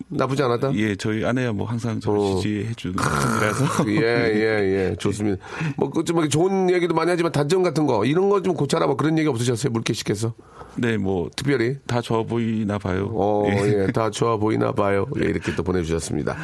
나쁘지 0.07 0.43
않았다? 0.43 0.73
예, 0.75 0.95
저희 0.95 1.23
아내야 1.25 1.51
뭐 1.53 1.65
항상 1.67 1.99
저를 1.99 2.19
어. 2.19 2.35
지지해 2.37 2.73
주는 2.75 2.95
분이라서 2.95 3.89
예, 3.91 4.01
예, 4.35 4.89
예. 4.91 4.95
좋습니다. 4.97 5.43
뭐, 5.77 5.89
그, 5.89 6.03
좀, 6.03 6.27
좋은 6.29 6.69
얘기도 6.69 6.93
많이 6.93 7.09
하지만 7.09 7.31
단점 7.31 7.63
같은 7.63 7.85
거, 7.85 8.05
이런 8.05 8.29
거 8.29 8.41
좀 8.41 8.53
고쳐라, 8.55 8.87
뭐 8.87 8.95
그런 8.95 9.17
얘기 9.17 9.27
없으셨어요? 9.27 9.71
물개 9.71 9.93
씨께서? 9.93 10.33
네, 10.75 10.97
뭐다 10.97 11.31
특별히? 11.35 11.77
좋아 12.01 12.23
보이나 12.23 12.77
봐요. 12.77 13.11
어, 13.13 13.45
예, 13.47 13.87
다 13.93 14.09
좋아 14.09 14.37
보이나 14.37 14.71
봐요. 14.71 15.05
예, 15.21 15.25
이렇게 15.25 15.53
또 15.55 15.63
보내 15.63 15.83
주셨습니다. 15.83 16.35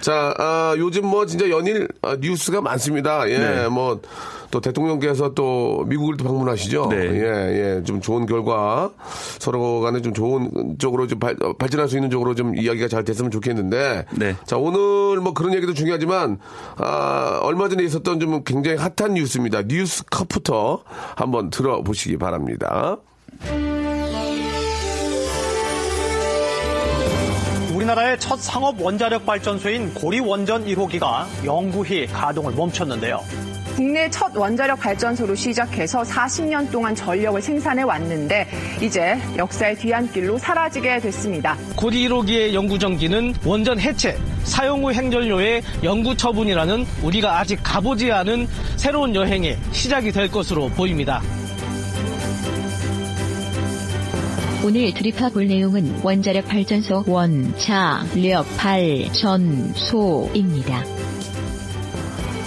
자, 0.00 0.34
아, 0.38 0.74
요즘 0.78 1.06
뭐 1.06 1.26
진짜 1.26 1.50
연일 1.50 1.88
아, 2.00 2.16
뉴스가 2.20 2.60
많습니다. 2.60 3.28
예, 3.28 3.38
네. 3.38 3.68
뭐, 3.68 4.00
또 4.52 4.60
대통령께서 4.60 5.32
또 5.34 5.84
미국을 5.88 6.16
또 6.18 6.24
방문하시죠. 6.24 6.88
네. 6.90 6.96
예, 6.96 7.78
예, 7.78 7.82
좀 7.84 8.00
좋은 8.00 8.26
결과 8.26 8.90
서로 9.38 9.80
간에 9.80 10.00
좀 10.02 10.12
좋은 10.12 10.76
쪽으로 10.78 11.06
좀 11.06 11.18
발, 11.18 11.34
어, 11.42 11.54
발전할 11.54 11.88
수 11.88 11.96
있는 11.96 12.10
쪽으로 12.10 12.34
좀 12.34 12.54
이야기가 12.56 12.86
잘 12.92 13.04
됐으면 13.04 13.30
좋겠는데. 13.30 14.04
네. 14.18 14.36
자, 14.44 14.58
오늘 14.58 15.20
뭐 15.20 15.32
그런 15.32 15.54
얘기도 15.54 15.72
중요하지만, 15.72 16.38
아, 16.76 17.40
얼마 17.42 17.68
전에 17.68 17.82
있었던 17.84 18.20
좀 18.20 18.44
굉장히 18.44 18.76
핫한 18.76 19.14
뉴스입니다. 19.14 19.62
뉴스 19.62 20.04
컵부터 20.04 20.84
한번 21.16 21.48
들어보시기 21.48 22.18
바랍니다. 22.18 22.98
우리나라의 27.74 28.20
첫 28.20 28.38
상업 28.38 28.80
원자력 28.80 29.24
발전소인 29.24 29.94
고리 29.94 30.20
원전 30.20 30.66
1호기가 30.66 31.24
영구히 31.44 32.06
가동을 32.06 32.52
멈췄는데요. 32.52 33.20
국내 33.82 34.08
첫 34.10 34.36
원자력 34.36 34.78
발전소로 34.78 35.34
시작해서 35.34 36.02
40년 36.02 36.70
동안 36.70 36.94
전력을 36.94 37.42
생산해 37.42 37.82
왔는데 37.82 38.46
이제 38.80 39.18
역사의 39.36 39.74
뒤안길로 39.74 40.38
사라지게 40.38 41.00
됐습니다. 41.00 41.58
고리 41.74 42.08
1호기의 42.08 42.54
영구전기는 42.54 43.34
원전 43.44 43.80
해체, 43.80 44.16
사용 44.44 44.84
후 44.84 44.92
행전료의 44.92 45.62
영구 45.82 46.16
처분이라는 46.16 46.86
우리가 47.02 47.40
아직 47.40 47.58
가보지 47.60 48.12
않은 48.12 48.46
새로운 48.76 49.16
여행의 49.16 49.58
시작이 49.72 50.12
될 50.12 50.30
것으로 50.30 50.68
보입니다. 50.68 51.20
오늘 54.64 54.94
드립화 54.94 55.30
볼 55.30 55.48
내용은 55.48 55.92
원자력 56.04 56.46
발전소 56.46 57.02
원자력 57.04 58.46
발전소입니다. 58.58 61.01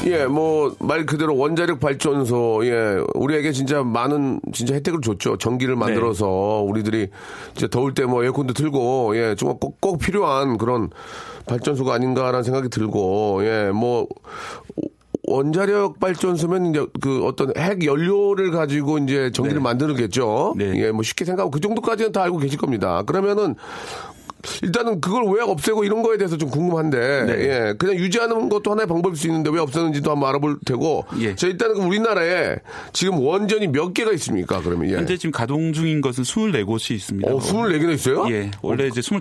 예, 0.06 0.26
뭐, 0.26 0.76
말 0.80 1.06
그대로 1.06 1.36
원자력 1.36 1.80
발전소, 1.80 2.62
예, 2.66 2.98
우리에게 3.16 3.52
진짜 3.52 3.82
많은, 3.84 4.40
진짜 4.54 4.76
혜택을 4.76 5.02
줬죠. 5.02 5.38
전기를 5.38 5.76
만들어서, 5.76 6.28
우리들이 6.68 7.10
이제 7.56 7.68
더울 7.68 7.94
때 7.94 8.06
뭐 8.06 8.24
에어컨도 8.24 8.54
틀고, 8.54 9.18
예, 9.18 9.36
정말 9.36 9.58
꼭, 9.60 9.82
꼭 9.82 9.98
필요한 10.00 10.58
그런 10.58 10.90
발전소가 11.48 11.94
아닌가라는 11.96 12.44
생각이 12.44 12.70
들고, 12.70 13.42
예, 13.46 13.72
뭐, 13.74 14.08
원자력 15.28 16.00
발전소면 16.00 16.68
이제 16.68 16.86
그 17.02 17.26
어떤 17.26 17.52
핵 17.58 17.84
연료를 17.84 18.52
가지고 18.52 19.00
이제 19.00 19.32
전기를 19.32 19.58
네. 19.60 19.64
만드는겠죠. 19.64 20.54
네. 20.56 20.74
예, 20.76 20.92
뭐 20.92 21.02
쉽게 21.02 21.26
생각하고 21.26 21.50
그 21.50 21.60
정도까지는 21.60 22.12
다 22.12 22.22
알고 22.22 22.38
계실 22.38 22.60
겁니다. 22.60 23.02
그러면은 23.08 23.56
일단은 24.64 25.02
그걸 25.02 25.24
왜 25.34 25.42
없애고 25.42 25.84
이런 25.84 26.02
거에 26.04 26.18
대해서 26.18 26.38
좀 26.38 26.50
궁금한데 26.50 27.24
네. 27.26 27.34
예 27.40 27.74
그냥 27.78 27.96
유지하는 27.96 28.50
것도 28.50 28.72
하나의 28.72 28.88
방법일 28.88 29.16
수 29.18 29.28
있는데 29.28 29.50
왜 29.50 29.60
없애는지도 29.60 30.12
한번 30.12 30.30
알아볼 30.30 30.58
테고 30.66 31.06
예. 31.20 31.36
자 31.36 31.48
일단은 31.48 31.78
우리나라에 31.78 32.58
지금 32.94 33.20
원전이 33.20 33.68
몇 33.68 33.94
개가 33.94 34.12
있습니까 34.14 34.62
그러면 34.62 34.90
예. 34.90 34.96
현재 34.96 35.18
지금 35.18 35.32
가동 35.32 35.74
중인 35.74 36.02
것은 36.02 36.24
24곳이 36.24 36.92
있습니다. 36.96 37.32
어 37.32 37.38
24개나 37.40 37.94
있어요? 37.94 38.26
예. 38.30 38.52
원래 38.62 38.88
이제 38.88 39.02
25 39.02 39.20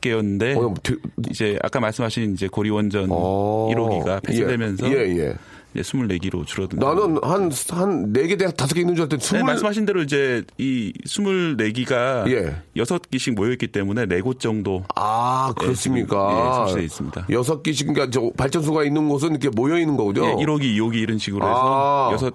개였는데 0.00 0.54
어, 0.54 0.72
되- 0.82 0.94
이제 1.28 1.58
아까 1.62 1.80
말씀하신 1.80 2.34
이제 2.34 2.46
고리 2.46 2.70
원전 2.70 3.08
어. 3.10 3.68
1호기가 3.72 4.22
폐쇄되면서 4.22 4.88
예, 4.92 4.94
예. 5.18 5.34
이제 5.74 5.82
24기로 5.82 6.46
줄어든 6.46 6.78
나는 6.78 7.18
한한 7.22 8.12
네개 8.12 8.36
다섯 8.36 8.74
개 8.74 8.80
있는 8.80 8.94
줄 8.94 9.02
알았더니 9.02 9.20
네, 9.20 9.26
스물 9.26 9.44
말씀하신 9.44 9.84
대로 9.86 10.02
이제 10.02 10.42
이 10.56 10.92
24기가 11.04 12.30
예. 12.30 12.56
여섯 12.76 13.02
기씩 13.10 13.34
모여 13.34 13.52
있기 13.52 13.68
때문에 13.68 14.06
네곳 14.06 14.40
정도 14.40 14.84
아 14.94 15.52
예, 15.56 15.60
그렇습니까? 15.60 16.66
설치되어 16.66 16.82
있습니다. 16.82 17.26
여섯 17.30 17.62
개씩 17.62 17.88
그러니까 17.88 18.10
저 18.10 18.30
발전소가 18.36 18.84
있는 18.84 19.08
곳은 19.08 19.30
이렇게 19.30 19.48
모여 19.50 19.78
있는 19.78 19.96
거죠. 19.96 20.24
예, 20.24 20.34
1호기, 20.34 20.76
2호기 20.76 20.94
이런 20.96 21.18
식으로 21.18 21.44
아. 21.44 22.10
해서 22.12 22.26
여섯 22.26 22.34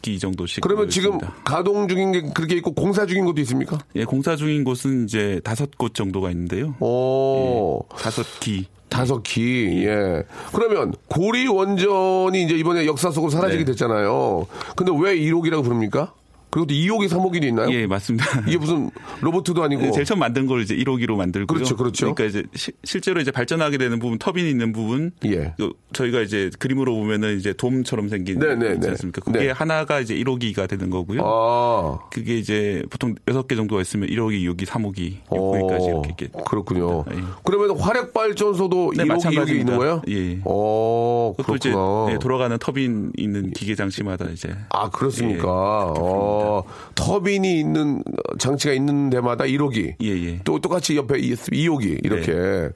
기 0.00 0.18
정도씩 0.18 0.62
그러면 0.62 0.88
지금 0.88 1.14
있습니다. 1.14 1.42
가동 1.44 1.86
중인 1.86 2.12
게 2.12 2.22
그렇게 2.34 2.56
있고 2.56 2.72
공사 2.72 3.06
중인 3.06 3.24
것도 3.24 3.40
있습니까? 3.42 3.78
예, 3.94 4.04
공사 4.04 4.34
중인 4.34 4.64
곳은 4.64 5.04
이제 5.04 5.40
다섯 5.44 5.78
곳 5.78 5.94
정도가 5.94 6.30
있는데요. 6.30 6.74
오. 6.80 7.86
다섯 7.96 8.24
기. 8.40 8.66
다섯 8.92 9.22
기, 9.22 9.84
예. 9.86 10.22
그러면 10.52 10.94
고리 11.08 11.48
원전이 11.48 12.42
이제 12.42 12.54
이번에 12.54 12.84
역사 12.84 13.10
속으로 13.10 13.30
사라지게 13.30 13.64
네. 13.64 13.72
됐잖아요. 13.72 14.46
근데 14.76 14.92
왜 14.94 15.16
1호기라고 15.16 15.64
부릅니까? 15.64 16.12
그리고 16.52 16.66
또 16.66 16.74
2호기, 16.74 17.08
3호기도 17.08 17.44
있나요? 17.44 17.72
예, 17.72 17.86
맞습니다. 17.86 18.26
이게 18.46 18.58
무슨 18.58 18.90
로봇도 19.22 19.62
아니고. 19.62 19.80
네, 19.82 19.90
제일 19.90 20.04
처음 20.04 20.18
만든 20.18 20.46
걸 20.46 20.60
이제 20.60 20.76
1호기로 20.76 21.16
만들고요. 21.16 21.46
그렇죠, 21.56 21.76
그렇죠. 21.76 22.14
그러니까 22.14 22.24
이제 22.26 22.46
시- 22.54 22.72
실제로 22.84 23.22
이제 23.22 23.30
발전하게 23.30 23.78
되는 23.78 23.98
부분, 23.98 24.18
터빈이 24.18 24.50
있는 24.50 24.72
부분, 24.72 25.12
예. 25.24 25.54
그 25.56 25.72
저희가 25.94 26.20
이제 26.20 26.50
그림으로 26.58 26.94
보면은 26.94 27.38
이제 27.38 27.54
돔처럼 27.54 28.10
생긴 28.10 28.38
네, 28.38 28.54
네, 28.54 28.68
있지 28.74 28.80
네. 28.80 28.88
않습니까? 28.90 29.22
그게 29.22 29.38
네. 29.38 29.50
하나가 29.50 29.98
이제 30.00 30.14
1호기가 30.14 30.68
되는 30.68 30.90
거고요. 30.90 31.22
아. 31.24 31.98
그게 32.10 32.36
이제 32.36 32.82
보통 32.90 33.14
여섯 33.28 33.48
개 33.48 33.56
정도가 33.56 33.80
있으면 33.80 34.10
1호기, 34.10 34.44
2호기, 34.44 34.66
3호기, 34.66 35.14
6호기까지 35.30 35.82
어, 35.82 36.02
이렇게. 36.02 36.26
이렇게 36.26 36.28
그렇군요. 36.46 37.04
예. 37.12 37.16
그러면 37.44 37.78
화력 37.78 38.12
발전소도 38.12 38.92
네, 38.94 39.04
1호기, 39.04 39.06
2호기 39.06 39.08
마찬가지입니다. 39.08 39.54
있는 39.72 39.78
거예요? 39.78 40.02
예. 40.08 40.40
어, 40.44 41.34
이제 41.56 41.70
그렇구나. 41.70 42.12
네, 42.12 42.18
돌아가는 42.18 42.58
터빈 42.58 43.12
있는 43.16 43.52
기계 43.52 43.74
장치마다 43.74 44.26
이제 44.26 44.54
아, 44.68 44.90
그렇습니까? 44.90 45.94
예, 45.96 46.02
어, 46.42 46.64
터빈이 46.94 47.58
있는 47.60 47.98
어, 47.98 48.36
장치가 48.38 48.74
있는 48.74 49.10
데마다 49.10 49.44
1호기. 49.44 49.94
예, 50.02 50.08
예. 50.08 50.40
또 50.44 50.58
똑같이 50.60 50.96
옆에 50.96 51.20
2호기 51.20 52.04
이렇게. 52.04 52.68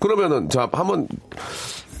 그러면은 0.00 0.48
자, 0.48 0.68
한번 0.72 1.06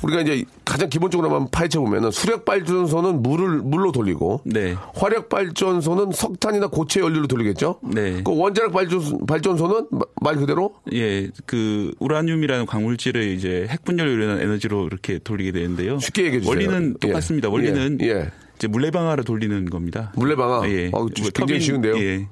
우리가 0.02 0.20
이제 0.22 0.44
가장 0.64 0.88
기본적으로 0.88 1.30
한번 1.30 1.48
파헤쳐 1.52 1.78
보면은 1.80 2.10
수력 2.10 2.44
발전소는 2.44 3.22
물을 3.22 3.58
물로 3.58 3.92
돌리고 3.92 4.40
네. 4.44 4.74
화력 4.96 5.28
발전소는 5.28 6.10
석탄이나 6.10 6.66
고체 6.66 6.98
연료로 7.00 7.28
돌리겠죠? 7.28 7.78
네. 7.82 8.20
그 8.24 8.36
원자력 8.36 8.72
발전 8.72 9.00
발전소는 9.28 9.86
마- 9.92 10.00
말 10.20 10.34
그대로 10.36 10.74
예, 10.92 11.28
그 11.46 11.92
우라늄이라는 12.00 12.66
광물질을 12.66 13.22
이제 13.28 13.66
핵분열로 13.70 14.10
일어난 14.10 14.40
에너지로 14.40 14.86
이렇게 14.86 15.20
돌리게 15.20 15.52
되는데요. 15.52 16.00
쉽게 16.00 16.24
얘기해 16.24 16.40
주세요. 16.40 16.50
원리는 16.50 16.96
예. 17.00 17.06
똑같습니다. 17.06 17.48
원리는 17.48 17.98
예, 18.02 18.06
예. 18.08 18.30
이제 18.62 18.68
물레방아를 18.68 19.24
돌리는 19.24 19.64
겁니다. 19.70 20.12
물레방아. 20.14 20.68
예. 20.70 20.86
어, 20.92 21.00
뭐 21.00 21.08
굉장히 21.34 21.60
쉬운데요. 21.60 21.98
예. 21.98 22.28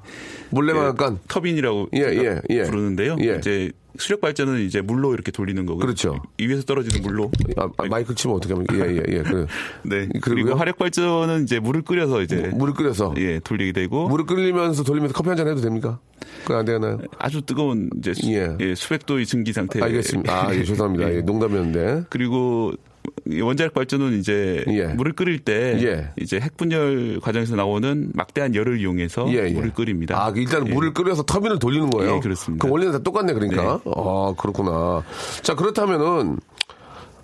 물레방앗간 0.50 1.14
예, 1.14 1.18
터빈이라고 1.26 1.88
예, 1.96 2.02
예, 2.02 2.40
예. 2.50 2.62
부르는데요. 2.62 3.16
예. 3.20 3.36
이제 3.38 3.72
수력 3.98 4.20
발전은 4.20 4.60
이제 4.60 4.80
물로 4.80 5.12
이렇게 5.12 5.32
돌리는 5.32 5.66
거고요. 5.66 5.80
그렇죠. 5.84 6.22
이 6.38 6.46
위에서 6.46 6.62
떨어지는 6.62 7.02
물로. 7.02 7.32
아, 7.56 7.68
아, 7.78 7.84
마이크 7.90 8.14
치면 8.14 8.36
어떻게 8.36 8.54
하면 8.54 8.64
예, 8.72 8.96
예, 8.96 9.02
예. 9.08 9.22
그, 9.22 9.46
네. 9.82 10.08
그리고 10.22 10.54
화력 10.54 10.78
발전은 10.78 11.42
이제 11.42 11.58
물을 11.58 11.82
끓여서 11.82 12.22
이제 12.22 12.36
물을 12.54 12.74
끓여서 12.74 13.14
예, 13.18 13.40
돌리게 13.40 13.72
되고 13.72 14.08
물을 14.08 14.24
끓이면서 14.24 14.84
돌리면서 14.84 15.12
커피 15.12 15.30
한 15.30 15.36
잔 15.36 15.48
해도 15.48 15.60
됩니까? 15.60 15.98
그건 16.42 16.58
안 16.58 16.64
되나요? 16.64 16.98
아주 17.18 17.42
뜨거운 17.42 17.90
이제 17.98 18.14
수, 18.14 18.32
예. 18.32 18.56
예. 18.60 18.74
수백 18.76 19.04
도의 19.04 19.26
증기 19.26 19.52
상태. 19.52 19.82
알겠습니다. 19.82 20.46
아, 20.48 20.54
예, 20.54 20.62
죄송합니다. 20.62 21.12
예, 21.12 21.22
농담이었는데. 21.22 22.04
그리고 22.08 22.70
이 22.72 22.89
원자력 23.42 23.74
발전은 23.74 24.18
이제 24.18 24.64
예. 24.68 24.84
물을 24.86 25.12
끓일 25.12 25.40
때 25.40 25.78
예. 25.82 26.10
이제 26.20 26.38
핵분열 26.40 27.20
과정에서 27.20 27.56
나오는 27.56 28.10
막대한 28.14 28.54
열을 28.54 28.80
이용해서 28.80 29.26
예, 29.32 29.48
예. 29.48 29.50
물을 29.50 29.72
끓입니다. 29.72 30.16
아, 30.22 30.32
일단 30.34 30.66
예. 30.68 30.72
물을 30.72 30.92
끓여서 30.92 31.22
터빈을 31.24 31.58
돌리는 31.58 31.90
거예요? 31.90 32.16
예, 32.16 32.20
그렇습니다. 32.20 32.66
그 32.66 32.72
원리는 32.72 32.92
다 32.92 32.98
똑같네, 32.98 33.32
그러니까. 33.32 33.80
아, 33.84 34.34
그렇구나. 34.38 35.02
자, 35.42 35.54
그렇다면은, 35.54 36.38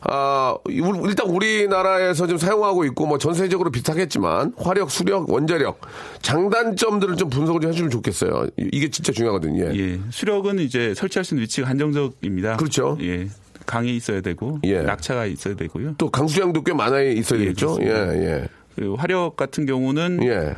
아, 0.08 0.54
우- 0.68 1.08
일단 1.08 1.26
우리나라에서 1.28 2.26
좀 2.26 2.38
사용하고 2.38 2.84
있고, 2.86 3.06
뭐 3.06 3.18
전 3.18 3.34
세계적으로 3.34 3.70
비슷하겠지만, 3.70 4.52
화력, 4.56 4.90
수력, 4.90 5.28
원자력, 5.30 5.80
장단점들을 6.22 7.16
좀 7.16 7.28
분석을 7.30 7.60
좀 7.60 7.70
해주면 7.72 7.90
좋겠어요. 7.90 8.46
이- 8.58 8.68
이게 8.72 8.90
진짜 8.90 9.12
중요하거든요. 9.12 9.64
예. 9.74 9.76
예. 9.78 10.00
수력은 10.10 10.58
이제 10.60 10.94
설치할 10.94 11.24
수 11.24 11.34
있는 11.34 11.42
위치가 11.44 11.68
한정적입니다. 11.68 12.56
그렇죠. 12.58 12.98
예. 13.00 13.28
강이 13.66 13.94
있어야 13.96 14.20
되고 14.20 14.58
예. 14.64 14.82
낙차가 14.82 15.26
있어야 15.26 15.54
되고요. 15.56 15.94
또 15.98 16.10
강수량도 16.10 16.62
꽤 16.62 16.72
많아 16.72 17.00
있어야 17.02 17.40
예, 17.40 17.44
되겠죠? 17.46 17.76
예, 17.80 17.84
그렇습니다. 17.84 18.24
예. 18.24 18.48
그리고 18.74 18.96
화력 18.96 19.36
같은 19.36 19.66
경우는 19.66 20.20
예. 20.22 20.54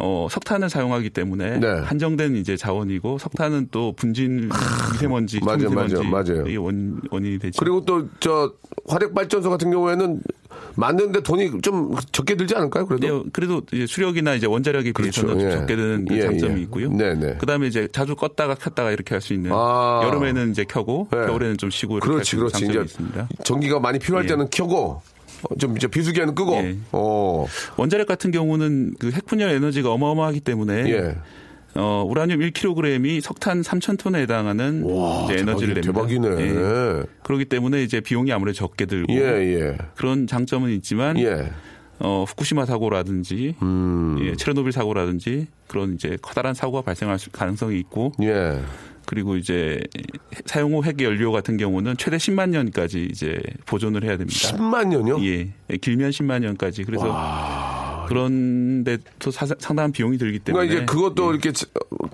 어, 0.00 0.28
석탄을 0.30 0.68
사용하기 0.70 1.10
때문에 1.10 1.58
네. 1.58 1.66
한정된 1.80 2.36
이제 2.36 2.56
자원이고 2.56 3.18
석탄은 3.18 3.68
또 3.70 3.92
분진 3.92 4.50
미세먼지, 4.92 5.40
맞아요, 5.44 5.58
초미세먼지 5.58 5.94
맞아요, 5.96 6.10
맞아요. 6.10 6.46
이게 6.46 6.56
원, 6.56 7.00
원인이 7.10 7.38
되죠. 7.38 7.58
그리고 7.58 7.84
또 7.84 8.06
저 8.20 8.52
화력 8.88 9.14
발전소 9.14 9.50
같은 9.50 9.70
경우에는 9.70 10.20
만드는데 10.74 11.20
돈이 11.22 11.60
좀 11.62 11.94
적게 12.12 12.34
들지 12.36 12.54
않을까요? 12.54 12.86
그래도 12.86 13.22
네, 13.24 13.30
그래도 13.32 13.62
이제 13.72 13.86
수력이나 13.86 14.34
이제 14.34 14.46
원자력에 14.46 14.92
비해서는 14.92 15.28
그렇죠. 15.38 15.40
좀 15.40 15.50
예. 15.50 15.60
적게 15.60 15.76
드는 15.76 16.04
그 16.06 16.16
예, 16.16 16.22
장점이 16.22 16.58
예. 16.58 16.62
있고요. 16.64 16.90
네네. 16.90 17.36
그다음에 17.38 17.66
이제 17.66 17.88
자주 17.92 18.14
껐다가 18.14 18.58
켰다가 18.58 18.90
이렇게 18.90 19.14
할 19.14 19.20
수 19.20 19.32
있는 19.34 19.50
아. 19.52 20.02
여름에는 20.04 20.50
이제 20.50 20.64
켜고 20.64 21.08
예. 21.14 21.26
겨울에는 21.26 21.56
좀 21.58 21.70
쉬고 21.70 21.98
이렇게 21.98 22.10
그렇지, 22.10 22.36
할 22.36 22.40
그렇지. 22.46 22.64
장점이 22.64 22.84
있습니다. 22.84 23.28
전기가 23.44 23.80
많이 23.80 23.98
필요할 23.98 24.24
예. 24.24 24.28
때는 24.28 24.48
켜고 24.50 24.76
어, 24.78 25.02
좀 25.58 25.76
이제 25.76 25.86
비수기에는 25.86 26.34
끄고. 26.34 26.54
예. 26.56 26.76
어. 26.92 27.46
원자력 27.76 28.06
같은 28.06 28.30
경우는 28.30 28.94
그 28.98 29.10
핵분열 29.10 29.50
에너지가 29.50 29.90
어마어마하기 29.92 30.40
때문에 30.40 30.90
예. 30.90 31.16
어, 31.74 32.04
우라늄 32.08 32.40
1kg이 32.40 33.20
석탄 33.20 33.60
3,000톤에 33.60 34.16
해당하는 34.16 34.82
와, 34.84 35.24
이제 35.24 35.40
에너지를 35.40 35.74
냅니다. 35.74 35.92
대박이네. 35.92 36.28
예. 36.40 37.02
그렇기 37.22 37.44
때문에 37.46 37.82
이제 37.82 38.00
비용이 38.00 38.32
아무래도 38.32 38.56
적게 38.56 38.86
들고 38.86 39.12
예, 39.12 39.20
예. 39.20 39.76
그런 39.94 40.26
장점은 40.26 40.70
있지만 40.76 41.18
예. 41.18 41.50
어, 41.98 42.24
후쿠시마 42.28 42.64
사고라든지 42.66 43.56
음. 43.62 44.18
예, 44.22 44.36
체르노빌 44.36 44.72
사고라든지 44.72 45.46
그런 45.66 45.94
이제 45.94 46.16
커다란 46.22 46.54
사고가 46.54 46.82
발생할 46.82 47.18
수- 47.18 47.30
가능성이 47.30 47.78
있고 47.80 48.12
예. 48.22 48.58
그리고 49.06 49.36
이제 49.36 49.80
사용 50.44 50.74
후 50.74 50.84
핵 50.84 51.00
연료 51.00 51.32
같은 51.32 51.56
경우는 51.56 51.96
최대 51.96 52.16
10만 52.18 52.50
년까지 52.50 53.08
이제 53.10 53.40
보존을 53.64 54.04
해야 54.04 54.16
됩니다. 54.16 54.38
10만 54.38 54.88
년요? 54.88 55.24
예, 55.24 55.52
길면 55.80 56.10
10만 56.10 56.40
년까지. 56.42 56.84
그래서 56.84 57.06
그런데 58.08 58.98
또 59.18 59.30
사- 59.30 59.46
상당한 59.58 59.90
비용이 59.92 60.16
들기 60.18 60.38
때문에 60.38 60.66
그러니까 60.66 60.84
이제 60.84 60.92
그것도 60.92 61.24
예. 61.26 61.30
이렇게 61.30 61.52
지- 61.52 61.66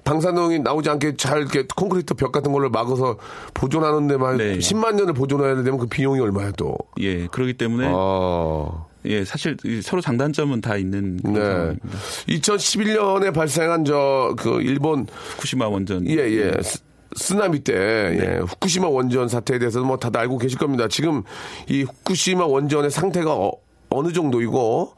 방사능이 0.05 0.61
나오지 0.61 0.89
않게 0.91 1.17
잘 1.17 1.41
이렇게 1.41 1.65
콘크리트 1.77 2.15
벽 2.15 2.33
같은 2.33 2.51
걸로 2.53 2.71
막아서 2.71 3.19
보존하는 3.55 4.07
데만 4.09 4.37
네. 4.39 4.59
10만 4.59 4.95
년을 4.95 5.13
보존해야 5.15 5.55
되면 5.63 5.79
그 5.79 5.87
비용이 5.87 6.19
얼마야 6.21 6.53
또. 6.53 6.77
예, 7.01 7.27
그렇기 7.27 7.55
때문에 7.55 7.91
아. 7.95 8.85
예, 9.05 9.25
사실 9.25 9.57
이 9.65 9.83
서로 9.83 10.01
장단점은 10.01 10.61
다 10.61 10.77
있는 10.77 11.17
그런 11.19 11.35
네. 11.35 11.41
상황입니다. 11.41 11.89
2011년에 12.29 13.35
발생한 13.35 13.85
저 13.85 14.35
그 14.39 14.61
일본 14.63 15.07
후쿠시마 15.11 15.67
원전 15.69 16.07
예, 16.09 16.15
예. 16.17 16.63
스- 16.63 16.79
쓰나미 17.15 17.61
때, 17.61 17.75
예, 17.75 18.39
후쿠시마 18.39 18.89
원전 18.89 19.29
사태에 19.29 19.59
대해서는 19.59 19.87
뭐 19.87 19.99
다들 19.99 20.19
알고 20.21 20.39
계실 20.39 20.59
겁니다. 20.59 20.89
지금 20.89 21.23
이 21.69 21.83
후쿠시마 21.83 22.47
원전의 22.47 22.91
상태가 22.91 23.35
어, 23.35 24.03
느 24.03 24.13
정도이고 24.13 24.95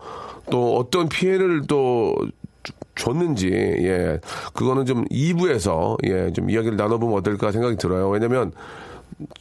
또 0.51 0.77
어떤 0.77 1.09
피해를 1.09 1.63
또 1.67 2.15
주- 2.63 2.73
줬는지, 2.95 3.49
예, 3.51 4.21
그거는 4.53 4.87
좀 4.87 5.05
2부에서, 5.07 5.97
예, 6.07 6.33
좀 6.33 6.49
이야기를 6.51 6.77
나눠보면 6.77 7.17
어떨까 7.19 7.51
생각이 7.51 7.77
들어요. 7.77 8.09
왜냐면 8.11 8.53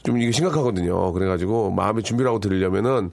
좀 0.03 0.17
이게 0.19 0.31
심각하거든요. 0.31 1.13
그래가지고 1.13 1.71
마음의 1.71 2.01
준비를 2.03 2.29
하고 2.29 2.39
들으려면은 2.39 3.11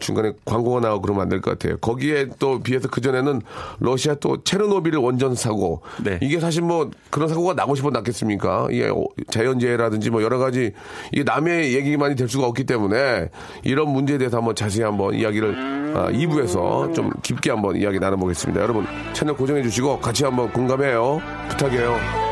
중간에 0.00 0.32
광고가 0.44 0.80
나오고 0.80 1.02
그러면 1.02 1.22
안 1.22 1.28
될 1.28 1.40
것 1.40 1.58
같아요. 1.58 1.76
거기에 1.78 2.26
또 2.38 2.60
비해서 2.60 2.88
그전에는 2.88 3.40
러시아 3.78 4.14
또 4.14 4.42
체르노빌 4.42 4.96
원전 4.96 5.34
사고. 5.34 5.82
네. 6.02 6.18
이게 6.22 6.40
사실 6.40 6.62
뭐 6.62 6.90
그런 7.10 7.28
사고가 7.28 7.54
나고 7.54 7.74
싶어 7.74 7.90
났겠습니까? 7.90 8.68
이게 8.70 8.88
어, 8.88 9.04
자연재해라든지 9.30 10.10
뭐 10.10 10.22
여러 10.22 10.38
가지 10.38 10.72
이게 11.12 11.22
남의 11.22 11.74
얘기만이 11.74 12.16
될 12.16 12.28
수가 12.28 12.46
없기 12.46 12.64
때문에 12.64 13.28
이런 13.62 13.90
문제에 13.90 14.18
대해서 14.18 14.38
한번 14.38 14.54
자세히 14.54 14.84
한번 14.84 15.14
이야기를 15.14 15.92
아, 15.94 16.08
2부에서 16.10 16.94
좀 16.94 17.10
깊게 17.22 17.50
한번 17.50 17.76
이야기 17.76 17.98
나눠보겠습니다. 17.98 18.60
여러분 18.60 18.86
채널 19.12 19.36
고정해 19.36 19.62
주시고 19.62 20.00
같이 20.00 20.24
한번 20.24 20.52
공감해요. 20.52 21.20
부탁해요. 21.50 22.29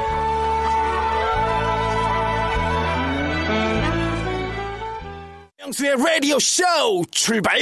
박명수의 5.69 5.97
라디오 5.99 6.39
쇼 6.39 6.63
출발! 7.11 7.59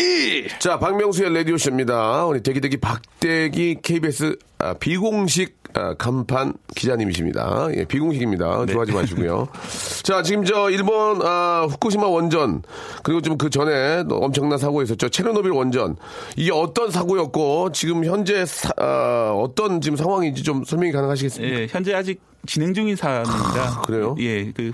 자, 0.61 0.79
박명수의 0.79 1.35
라디오 1.35 1.57
쇼입니다. 1.59 2.25
우리 2.27 2.41
대기대기 2.41 2.77
박대기 2.77 3.79
KBS 3.83 4.37
아, 4.59 4.75
비공식 4.75 5.57
아, 5.75 5.95
간판 5.95 6.55
기자님이십니다. 6.77 7.67
예, 7.75 7.85
비공식입니다. 7.85 8.67
좋아하지 8.67 8.93
마시고요. 8.93 9.49
자, 10.05 10.23
지금 10.23 10.45
저 10.45 10.71
일본 10.71 11.21
아, 11.23 11.67
후쿠시마 11.69 12.07
원전 12.07 12.63
그리고 13.03 13.21
좀 13.23 13.37
그 13.37 13.51
전에 13.51 14.05
엄청난 14.09 14.59
사고 14.59 14.83
있었죠. 14.83 15.09
체르노빌 15.09 15.51
원전 15.51 15.97
이게 16.37 16.53
어떤 16.53 16.91
사고였고 16.93 17.73
지금 17.73 18.05
현재 18.05 18.47
사- 18.47 18.71
아, 18.77 19.33
어떤 19.37 19.81
지금 19.81 19.97
상황인지 19.97 20.45
좀 20.45 20.63
설명이 20.65 20.93
가능하시겠습니까? 20.93 21.61
예, 21.61 21.67
현재 21.69 21.93
아직 21.93 22.21
진행 22.47 22.73
중인 22.73 22.95
사안입니다. 22.95 23.83
그래요? 23.85 24.15
예, 24.21 24.53
그 24.53 24.71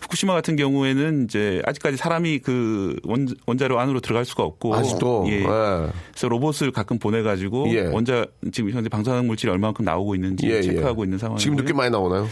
후쿠시마 0.00 0.34
같은 0.34 0.56
경우에는 0.56 1.24
이제 1.24 1.60
아직까지 1.64 1.96
사람이 1.96 2.40
그 2.40 2.96
원, 3.04 3.28
원자로 3.46 3.78
안으로 3.78 4.00
들어갈 4.00 4.24
수가 4.24 4.42
없고 4.44 4.74
아직도 4.74 5.26
예. 5.28 5.40
예. 5.40 5.42
그래서 5.42 6.28
로봇을 6.28 6.70
가끔 6.72 6.98
보내가지고 6.98 7.74
예. 7.74 7.86
원자 7.86 8.26
지금 8.52 8.70
현재 8.70 8.88
방사능 8.88 9.26
물질이 9.26 9.50
얼마만큼 9.50 9.84
나오고 9.84 10.14
있는지 10.14 10.48
예, 10.48 10.56
예. 10.56 10.62
체크하고 10.62 11.04
있는 11.04 11.18
상황이고요. 11.18 11.40
지금도 11.40 11.64
꽤 11.64 11.72
많이 11.72 11.90
나오나요? 11.90 12.26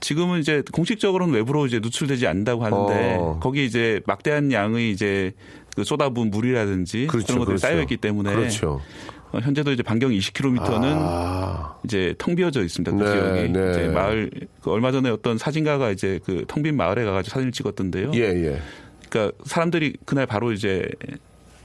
지금은 0.00 0.40
이제 0.40 0.62
공식적으로는 0.72 1.34
외부로 1.34 1.66
이제 1.66 1.78
누출되지 1.78 2.26
않는다고 2.26 2.64
하는데 2.64 3.16
어. 3.20 3.38
거기 3.40 3.66
이제 3.66 4.00
막대한 4.06 4.50
양의 4.50 4.90
이제 4.90 5.32
그 5.76 5.84
쏟아부은 5.84 6.30
물이라든지 6.30 7.06
그렇죠, 7.06 7.26
그런 7.26 7.38
것들이 7.40 7.56
그렇죠. 7.56 7.66
쌓여 7.66 7.80
있기 7.82 7.96
때문에 7.98 8.34
그렇죠. 8.34 8.80
어, 9.32 9.38
현재도 9.38 9.72
이제 9.72 9.82
반경 9.82 10.10
20km는 10.10 10.82
아, 10.84 11.76
이제 11.84 12.14
텅 12.18 12.34
비어져 12.34 12.62
있습니다. 12.64 12.96
그 12.96 13.02
네, 13.02 13.10
지역이 13.12 13.52
네. 13.52 13.70
이제 13.70 13.88
마을 13.88 14.30
그 14.60 14.70
얼마 14.70 14.90
전에 14.92 15.08
어떤 15.10 15.38
사진가가 15.38 15.90
이제 15.90 16.18
그 16.24 16.44
텅 16.48 16.62
빈 16.62 16.76
마을에 16.76 17.04
가가지고 17.04 17.32
사진을 17.34 17.52
찍었던데요. 17.52 18.10
예, 18.14 18.20
예. 18.20 18.60
그러니까 19.08 19.36
사람들이 19.44 19.94
그날 20.04 20.26
바로 20.26 20.52
이제 20.52 20.88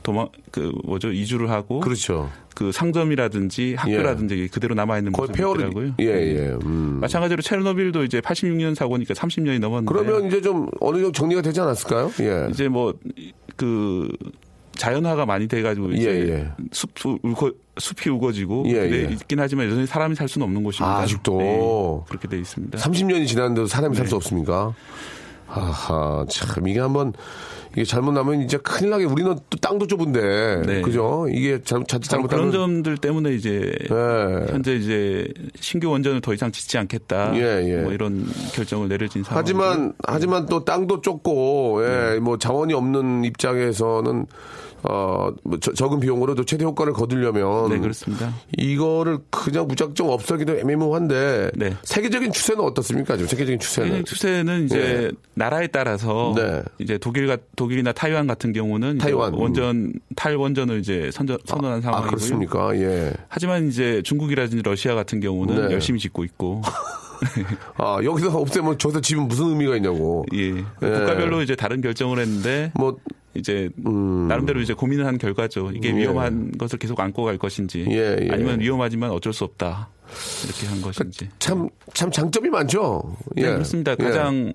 도망 0.04 0.28
그 0.52 0.72
뭐죠 0.84 1.12
이주를 1.12 1.50
하고 1.50 1.80
그렇죠. 1.80 2.30
그 2.54 2.72
상점이라든지 2.72 3.74
학교라든지 3.76 4.48
그대로 4.52 4.76
남아 4.76 5.00
있는 5.00 5.12
거의 5.12 5.28
모습이 5.28 5.38
폐허를 5.40 5.62
있더라고요. 5.68 5.96
예, 6.00 6.06
예. 6.06 6.58
음. 6.64 7.00
마찬가지로 7.02 7.42
체르노빌도 7.42 8.04
이제 8.06 8.22
86년 8.22 8.76
사고니까 8.76 9.14
30년이 9.14 9.60
넘었는데 9.60 9.92
그러면 9.92 10.28
이제 10.28 10.40
좀 10.42 10.68
어느 10.80 10.98
정도 10.98 11.12
정리가 11.12 11.42
되지 11.42 11.60
않았을까요? 11.62 12.12
예. 12.22 12.48
이제 12.52 12.68
뭐 12.70 12.94
그 13.58 14.10
자연화가 14.78 15.26
많이 15.26 15.48
돼가지고 15.48 15.92
이제 15.92 16.10
예, 16.10 16.30
예. 16.34 16.52
숲 16.72 16.92
우거, 17.24 17.52
숲이 17.78 18.10
우거지고 18.10 18.66
예, 18.68 18.92
예. 18.92 19.02
있긴 19.12 19.40
하지만 19.40 19.66
여전히 19.68 19.86
사람이 19.86 20.16
살 20.16 20.28
수는 20.28 20.46
없는 20.46 20.64
곳입니다. 20.64 20.86
아, 20.86 21.00
아직도? 21.02 21.38
네, 21.38 21.60
그렇게 22.08 22.28
돼 22.28 22.38
있습니다. 22.38 22.78
30년이 22.78 23.28
지났는데도 23.28 23.68
사람이 23.68 23.96
살 23.96 24.06
네. 24.06 24.10
수 24.10 24.16
없습니까? 24.16 24.74
하하, 25.48 26.26
참, 26.30 26.68
이게 26.68 26.80
한번, 26.80 27.14
이게 27.76 27.84
잘못 27.84 28.14
나면 28.14 28.42
이제 28.42 28.58
큰일 28.58 28.92
나게 28.92 29.04
우리는 29.04 29.36
또 29.50 29.58
땅도 29.58 29.88
좁은데. 29.88 30.62
네. 30.66 30.82
그죠? 30.82 31.28
이게 31.30 31.62
잘못, 31.62 31.88
자칫 31.88 32.10
바로 32.10 32.22
잘못하면. 32.28 32.52
그런 32.52 32.52
점들 32.52 32.98
때문에 32.98 33.34
이제 33.34 33.76
예. 33.92 34.52
현재 34.52 34.76
이제 34.76 35.28
신규 35.60 35.90
원전을 35.90 36.22
더 36.22 36.34
이상 36.34 36.52
짓지 36.52 36.78
않겠다. 36.78 37.36
예, 37.36 37.70
예. 37.70 37.78
뭐 37.82 37.92
이런 37.92 38.26
결정을 38.54 38.88
내려진 38.88 39.24
상황. 39.24 39.40
하지만, 39.40 39.94
하지만 40.08 40.46
또 40.46 40.64
땅도 40.64 41.02
좁고, 41.02 41.82
네. 41.82 42.16
예, 42.16 42.20
뭐 42.20 42.38
자원이 42.38 42.74
없는 42.74 43.26
입장에서는, 43.26 44.26
어, 44.88 45.30
뭐 45.44 45.58
저- 45.60 45.74
적은 45.74 46.00
비용으로도 46.00 46.46
최대 46.46 46.64
효과를 46.66 46.94
거두려면. 46.94 47.70
네 47.70 47.80
그렇습니다. 47.80 48.34
이거를 48.58 49.20
그냥 49.32 49.68
무작정 49.68 50.10
없애기도 50.10 50.58
애매모호한데. 50.60 51.52
네. 51.56 51.74
세계적인 51.84 52.32
추세는 52.32 52.64
어떻습니까? 52.64 53.16
지금 53.16 53.28
세계적인 53.28 53.60
추세는. 53.60 53.90
세계 53.92 54.04
추세는 54.04 54.66
이제 54.66 54.78
예. 54.80 55.12
나라에 55.34 55.68
따라서 55.68 56.34
네. 56.36 56.62
이제 56.80 56.98
독일과 56.98 57.38
독일이나 57.56 57.92
타이완 57.94 58.28
같은 58.28 58.54
경우는 58.54 58.98
타이완. 59.00 59.34
원전 59.34 59.94
탈원전을 60.16 60.80
이제 60.80 61.10
선전, 61.14 61.38
선언한 61.46 61.80
아, 61.80 61.82
상황이고요. 61.82 62.10
그렇습니까? 62.10 62.76
예. 62.78 63.12
하지만 63.28 63.68
이제 63.68 64.02
중국이라든지 64.04 64.62
러시아 64.64 64.94
같은 64.96 65.20
경우는 65.20 65.68
네. 65.70 65.74
열심히 65.74 66.00
짓고 66.00 66.24
있고 66.26 66.62
아, 67.78 68.00
여기서 68.04 68.38
없애면 68.38 68.78
저기서 68.78 69.02
집은 69.02 69.28
무슨 69.28 69.48
의미가 69.48 69.78
있냐고. 69.78 70.26
예. 70.34 70.52
국가별로 70.80 71.42
이제 71.42 71.56
다른 71.56 71.82
결정을 71.82 72.20
했는데 72.20 72.72
뭐, 72.76 72.98
이제 73.36 73.70
음. 73.86 74.28
나름대로 74.28 74.62
이제 74.62 74.74
고민을 74.74 75.06
한 75.06 75.18
결과죠. 75.18 75.72
이게 75.74 75.90
예. 75.90 75.98
위험한 75.98 76.54
것을 76.58 76.80
계속 76.80 77.00
안고 77.00 77.24
갈 77.24 77.38
것인지 77.38 77.86
예, 77.90 78.18
예. 78.22 78.30
아니면 78.32 78.60
위험하지만 78.60 79.12
어쩔 79.12 79.34
수 79.34 79.44
없다 79.44 79.90
이렇게 80.46 80.68
한 80.68 80.82
것인지. 80.82 81.30
참, 81.40 81.70
참 81.94 82.12
장점이 82.12 82.50
많죠. 82.50 83.16
예. 83.38 83.44
네, 83.44 83.52
그렇습니다. 83.52 83.96
예. 84.00 84.04
가장 84.04 84.54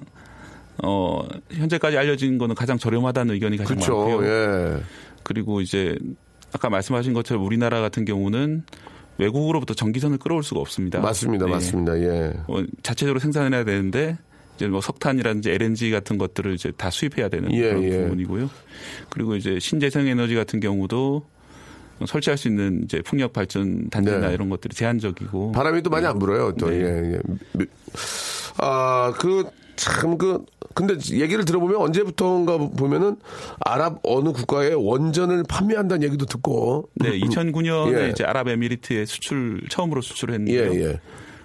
어 0.82 1.26
현재까지 1.50 1.98
알려진 1.98 2.38
거는 2.38 2.54
가장 2.54 2.78
저렴하다는 2.78 3.34
의견이 3.34 3.58
가장 3.58 3.76
그렇죠. 3.76 3.98
많고요. 3.98 4.26
예. 4.26 4.82
그리고 5.22 5.60
이제 5.60 5.96
아까 6.52 6.70
말씀하신 6.70 7.12
것처럼 7.12 7.44
우리나라 7.44 7.80
같은 7.80 8.04
경우는 8.04 8.64
외국으로부터 9.18 9.74
전기선을 9.74 10.18
끌어올 10.18 10.42
수가 10.42 10.60
없습니다. 10.60 11.00
맞습니다. 11.00 11.44
네. 11.44 11.52
맞습니다. 11.52 12.00
예. 12.00 12.32
어, 12.48 12.64
자체적으로 12.82 13.20
생산해야 13.20 13.64
되는데 13.64 14.16
이제 14.61 14.68
뭐 14.68 14.83
석탄이라든지 14.83 15.51
LNG 15.53 15.90
같은 15.90 16.18
것들을 16.18 16.53
이제 16.53 16.70
다 16.77 16.90
수입해야 16.90 17.31
되는 17.31 17.51
예, 17.55 17.70
그런 17.70 17.85
예. 17.85 18.03
부분이고요. 18.03 18.51
그리고 19.09 19.35
이제 19.35 19.59
신재생 19.59 20.07
에너지 20.07 20.35
같은 20.35 20.61
경우도 20.61 21.25
설치할 22.07 22.37
수 22.37 22.49
있는 22.49 22.83
이제 22.85 23.01
풍력 23.01 23.33
발전 23.33 23.88
단지나 23.88 24.29
네. 24.29 24.35
이런 24.35 24.51
것들이 24.51 24.75
제한적이고 24.75 25.53
바람이 25.53 25.83
또 25.83 25.88
많이 25.88 26.05
안 26.05 26.18
불어요. 26.18 26.53
또, 26.59 26.68
네. 26.68 26.77
예, 26.77 27.12
예. 27.14 27.20
미- 27.55 27.64
아, 28.59 29.14
그, 29.18 29.44
참, 29.77 30.18
그, 30.18 30.44
근데 30.75 30.94
얘기를 31.12 31.46
들어보면 31.46 31.77
언제부터인가 31.77 32.59
보면은 32.59 33.16
아랍 33.61 34.01
어느 34.03 34.33
국가에 34.33 34.75
원전을 34.75 35.44
판매한다는 35.49 36.07
얘기도 36.07 36.27
듣고. 36.27 36.90
네, 36.96 37.18
2009년에 37.18 37.99
예. 37.99 38.09
이제 38.11 38.25
아랍에미리트에 38.25 39.07
수출 39.07 39.62
처음으로 39.70 40.03
수출을 40.03 40.35
예, 40.49 40.59
했는데요. 40.59 40.94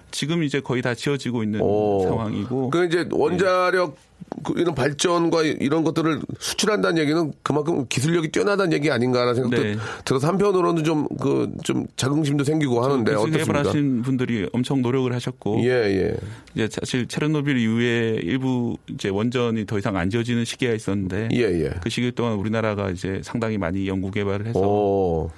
예. 0.06 0.10
지금 0.10 0.42
이제 0.42 0.60
거의 0.60 0.82
다 0.82 0.94
지어지고 0.94 1.42
있는 1.42 1.60
오. 1.60 2.02
상황이고 2.02 2.70
그 2.70 2.86
이제 2.86 3.06
원자력 3.10 3.96
그 4.42 4.54
이런 4.56 4.74
발전과 4.74 5.42
이런 5.42 5.84
것들을 5.84 6.20
수출한다는 6.38 7.00
얘기는 7.00 7.32
그만큼 7.42 7.86
기술력이 7.88 8.30
뛰어나다는 8.30 8.72
얘기 8.72 8.90
아닌가라는 8.90 9.34
생각도 9.34 9.62
네. 9.62 9.76
들어서 10.04 10.26
한편으로는 10.28 10.84
좀 10.84 11.06
그좀 11.20 11.86
자긍심도 11.96 12.44
생기고 12.44 12.84
하는데 12.84 13.14
어떻습니까? 13.14 13.58
하신 13.60 14.02
분들이 14.02 14.48
엄청 14.52 14.82
노력을 14.82 15.12
하셨고 15.12 15.60
예, 15.64 15.70
예. 15.70 16.16
이제 16.54 16.68
사실 16.70 17.06
체르노빌 17.06 17.58
이후에 17.58 18.20
일부 18.22 18.76
이제 18.88 19.08
원전이 19.08 19.66
더 19.66 19.78
이상 19.78 19.96
안 19.96 20.10
지어지는 20.10 20.44
시기가 20.44 20.72
있었는데 20.72 21.28
예, 21.34 21.40
예. 21.40 21.70
그 21.82 21.90
시기 21.90 22.10
동안 22.12 22.34
우리나라가 22.34 22.90
이제 22.90 23.20
상당히 23.22 23.58
많이 23.58 23.86
연구 23.86 24.10
개발을 24.10 24.46
해서 24.46 24.60
오. 24.60 25.30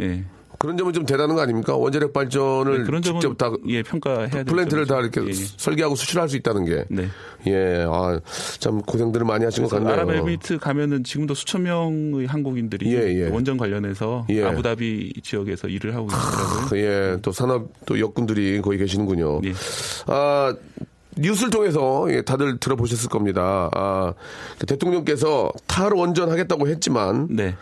예. 0.00 0.24
그런 0.58 0.76
점은 0.76 0.92
좀 0.92 1.04
대단한 1.06 1.36
거 1.36 1.42
아닙니까? 1.42 1.76
원자력 1.76 2.12
발전을 2.12 2.78
네, 2.78 2.84
그런 2.84 3.02
점은 3.02 3.20
직접 3.20 3.36
다 3.36 3.52
예, 3.68 3.82
평가해야 3.82 4.28
될 4.28 4.44
플랜트를 4.44 4.86
다 4.86 4.98
이렇게 5.00 5.20
점이죠. 5.20 5.42
예. 5.42 5.46
설계하고 5.56 5.94
수출할 5.96 6.28
수 6.28 6.36
있다는 6.36 6.64
게. 6.64 6.84
네. 6.88 7.08
예, 7.46 7.84
아, 7.88 8.20
참 8.58 8.80
고생들을 8.82 9.26
많이 9.26 9.44
하신 9.44 9.64
것 9.64 9.70
같네요. 9.70 9.92
아랍에미리트 9.92 10.58
가면은 10.58 11.04
지금도 11.04 11.34
수천 11.34 11.64
명의 11.64 12.26
한국인들이 12.26 12.92
예, 12.94 13.22
예. 13.22 13.28
원전 13.28 13.56
관련해서 13.56 14.26
예. 14.30 14.44
아부다비 14.44 15.20
지역에서 15.22 15.68
일을 15.68 15.94
하고 15.94 16.06
있더라고요. 16.06 16.80
예, 16.80 17.18
또 17.22 17.32
산업 17.32 17.68
또 17.84 17.98
역군들이 18.00 18.60
거기 18.62 18.78
계시는군요. 18.78 19.40
예. 19.44 19.52
아, 20.06 20.54
뉴스를 21.18 21.50
통해서 21.50 22.06
예, 22.10 22.22
다들 22.22 22.58
들어보셨을 22.58 23.08
겁니다. 23.08 23.70
아, 23.74 24.12
그 24.58 24.66
대통령께서 24.66 25.50
탈원전 25.66 26.30
하겠다고 26.30 26.68
했지만, 26.68 27.28
네. 27.30 27.54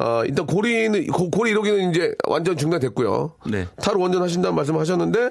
아, 0.00 0.22
일단 0.24 0.46
고리는, 0.46 1.06
고, 1.08 1.30
고리 1.30 1.52
1호기는 1.52 1.90
이제 1.90 2.14
완전 2.28 2.56
중단됐고요. 2.56 3.34
네. 3.50 3.66
탈원전 3.82 4.22
하신다는 4.22 4.54
말씀 4.54 4.76
하셨는데, 4.78 5.30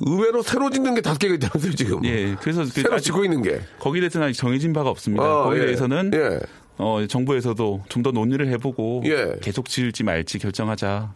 의외로 0.00 0.42
새로 0.42 0.70
짓는 0.70 0.94
게 0.94 1.00
다섯 1.00 1.18
개가 1.18 1.34
있다면서요, 1.34 1.74
지금. 1.74 2.04
예. 2.04 2.36
그래서 2.40 2.62
그 2.62 2.68
새로 2.68 2.98
짓고 2.98 3.24
있는 3.24 3.42
게. 3.42 3.60
거기에 3.80 4.00
대해서는 4.00 4.28
아직 4.28 4.38
정해진 4.38 4.72
바가 4.72 4.90
없습니다. 4.90 5.24
아, 5.24 5.42
거기에 5.44 5.62
예. 5.62 5.66
대해서는 5.66 6.10
예. 6.14 6.40
어, 6.78 7.04
정부에서도 7.08 7.82
좀 7.88 7.98
더 8.02 8.12
논의를 8.12 8.46
해보고 8.52 9.02
예. 9.06 9.34
계속 9.42 9.68
지을지 9.68 10.04
말지 10.04 10.38
결정하자 10.38 11.12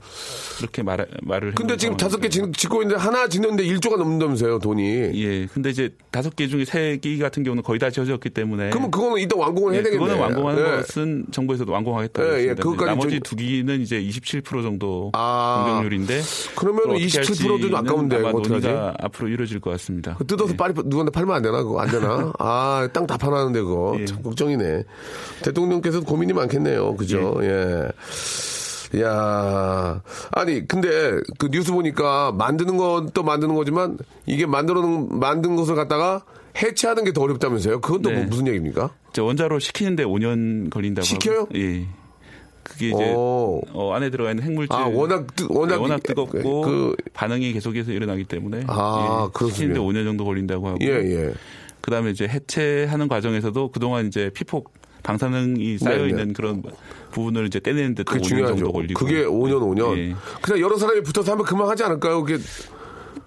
그렇게 0.59 0.83
말, 0.83 1.07
말을 1.23 1.55
근데 1.55 1.77
지금 1.77 1.97
다섯 1.97 2.19
개. 2.19 2.29
짓- 2.29 2.43
짓고 2.57 2.83
있는데 2.83 3.01
하나 3.01 3.29
짓는데 3.29 3.63
1조가 3.65 3.97
넘는다면서요, 3.99 4.59
돈이. 4.59 4.83
예, 5.15 5.47
근데 5.47 5.71
이제 5.71 5.91
다섯 6.11 6.35
개 6.35 6.49
중에 6.49 6.65
세 6.65 6.99
개 7.01 7.17
같은 7.19 7.45
경우는 7.45 7.63
거의 7.63 7.79
다 7.79 7.89
지어졌기 7.91 8.31
때문에 8.31 8.71
그러면 8.71 8.91
그거는 8.91 9.19
일단 9.23 9.39
완공을 9.39 9.73
해야 9.75 9.79
예, 9.79 9.83
되겠네. 9.85 10.01
그거는 10.05 10.21
완공하는 10.23 10.63
예. 10.63 10.77
것은 10.83 11.27
정부에서도 11.31 11.71
완공하겠다고 11.73 12.29
예, 12.29 12.43
예. 12.49 12.55
그것까지 12.55 12.85
나머지 12.87 13.11
좀- 13.11 13.21
두 13.23 13.37
기는 13.37 13.81
이제 13.81 14.01
27% 14.03 14.63
정도 14.63 15.11
아. 15.15 15.63
공정률인데 15.65 16.21
그러면 16.57 16.81
그걸 16.83 16.97
어떻게 16.97 17.07
27%도 17.07 17.35
좀 17.35 17.53
할지는 17.53 17.75
아까운데, 17.77 18.17
아마? 18.17 18.33
논의가 18.33 18.95
앞으로 19.01 19.29
이루어질 19.29 19.61
것 19.61 19.71
같습니다. 19.71 20.17
그 20.19 20.27
뜯어서 20.27 20.53
예. 20.53 20.57
빨리 20.57 20.73
누구한테 20.75 21.13
팔면 21.13 21.37
안 21.37 21.43
되나? 21.43 21.63
그거 21.63 21.81
안 21.81 21.89
되나? 21.91 22.33
아, 22.41 22.89
땅다 22.93 23.17
파놨는데 23.17 23.61
그거. 23.63 23.97
예. 24.01 24.05
참 24.07 24.21
걱정이네. 24.23 24.83
대통령께서 25.57 26.01
고민이 26.01 26.33
많겠네요. 26.33 26.97
그죠? 26.97 27.39
예. 27.43 27.89
야 29.01 30.03
아니, 30.33 30.67
근데 30.69 30.89
그 31.39 31.49
뉴스 31.51 31.73
보니까 31.73 32.33
만드는 32.33 32.77
것도 32.77 33.23
만드는 33.23 33.55
거지만 33.55 33.99
이게 34.27 34.45
만들어 34.45 34.83
놓은, 34.83 35.19
만든 35.19 35.57
것을 35.57 35.75
갖다가 35.77 36.23
해체하는 36.61 37.05
게 37.05 37.13
더 37.13 37.23
어렵다면서요? 37.23 37.81
그건 37.81 38.03
또 38.03 38.11
네. 38.11 38.17
뭐 38.17 38.27
무슨 38.27 38.47
얘기입니까? 38.49 38.91
원자로 39.19 39.59
시키는데 39.61 40.05
5년 40.05 40.69
걸린다고 40.71 41.05
시켜요? 41.07 41.41
하고, 41.41 41.49
예. 41.59 41.87
그게 42.63 42.89
이제 42.91 43.13
오. 43.15 43.61
어, 43.73 43.93
안에 43.95 44.11
들어가 44.11 44.31
있는 44.31 44.45
핵물질 44.45 44.73
아, 44.77 44.87
워낙 44.87 45.27
뜨- 45.35 45.47
워낙 45.51 45.77
네, 45.77 45.81
워낙 45.83 46.03
뜨겁고 46.03 46.61
그- 46.63 46.95
반응이 47.15 47.53
계속해서 47.55 47.93
일어나기 47.93 48.25
때문에 48.25 48.65
아, 48.69 49.29
예. 49.43 49.47
시키는데 49.51 49.81
5년 49.81 50.05
정도 50.05 50.25
걸린다고 50.27 50.69
하고 50.69 50.79
예, 50.83 50.89
예. 50.89 51.33
그다음에 51.81 52.11
이제 52.11 52.29
해체하는 52.29 53.09
과정에서도 53.09 53.71
그동안 53.73 54.07
이제 54.07 54.31
피폭 54.35 54.73
방사능이 55.03 55.79
쌓여 55.79 55.97
네, 55.97 56.03
네. 56.05 56.09
있는 56.11 56.33
그런 56.33 56.63
부분을 57.11 57.47
이제 57.47 57.61
떼내는 57.61 57.95
데 57.95 58.05
또 58.05 58.13
그게 58.13 58.21
5년 58.25 58.29
중요하죠. 58.29 58.57
정도 58.57 58.73
걸리고 58.73 58.99
그게 58.99 59.25
5년, 59.25 59.61
5년. 59.61 59.97
예. 59.99 60.15
그냥 60.41 60.61
여러 60.61 60.77
사람이 60.77 61.03
붙어서 61.03 61.33
하면 61.33 61.45
그만 61.45 61.69
하지 61.69 61.83
않을까요? 61.85 62.23
그게 62.23 62.43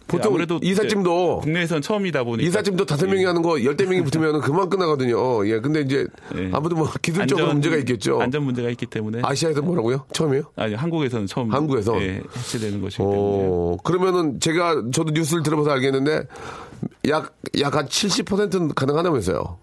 보통 0.08 0.34
아무래도 0.34 0.60
이삿짐도 0.62 1.40
국내에선 1.42 1.82
처음이다 1.82 2.24
보니까 2.24 2.48
이삿짐도 2.48 2.86
다섯 2.86 3.08
명이 3.08 3.24
예. 3.24 3.26
하는 3.26 3.42
거 3.42 3.64
열대 3.64 3.86
명이 3.86 4.04
붙으면 4.04 4.40
그만 4.42 4.70
끝나거든요. 4.70 5.48
예. 5.50 5.60
근데 5.60 5.82
이제 5.82 6.06
예. 6.38 6.50
아무도 6.54 6.76
뭐 6.76 6.88
기술적으로 7.02 7.46
안전- 7.48 7.56
문제가 7.56 7.76
있겠죠. 7.78 8.22
안전 8.22 8.44
문제가 8.44 8.70
있기 8.70 8.86
때문에 8.86 9.22
아시아에서 9.24 9.62
뭐라고요? 9.64 10.06
처음이에요? 10.14 10.44
아니 10.58 10.76
한국에서는 10.76 11.26
처음 11.26 11.52
한국에서? 11.52 12.00
예, 12.04 12.22
해체되는 12.38 12.82
것이기 12.82 13.02
때문에 13.02 13.18
어, 13.20 13.78
그러면은 13.84 14.40
제가 14.40 14.84
저도 14.94 15.12
뉴스를 15.12 15.42
들어봐서 15.42 15.72
알겠는데 15.72 16.24
약, 17.10 17.36
약 17.60 17.76
한 17.76 17.88
70%는 17.88 18.70
가능하다면서요. 18.76 19.58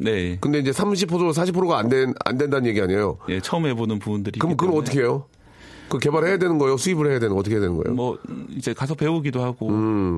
네. 0.00 0.38
근데 0.40 0.58
이제 0.58 0.70
30% 0.70 1.06
40%가 1.08 1.78
안 1.78 1.88
된, 1.88 2.14
안 2.24 2.38
된다는 2.38 2.68
얘기 2.68 2.80
아니에요. 2.80 3.18
예, 3.28 3.40
처음 3.40 3.66
해보는 3.66 3.98
부분들이 3.98 4.38
그럼 4.38 4.56
그건 4.56 4.76
어떻게 4.76 5.00
해요? 5.00 5.26
그 5.90 5.98
개발해야 5.98 6.38
되는 6.38 6.56
거예요? 6.58 6.76
수입을 6.76 7.10
해야 7.10 7.18
되는 7.18 7.34
거 7.34 7.40
어떻게 7.40 7.56
해야 7.56 7.60
되는 7.60 7.76
거예요? 7.76 7.94
뭐 7.94 8.16
이제 8.56 8.72
가서 8.72 8.94
배우기도 8.94 9.42
하고 9.42 9.68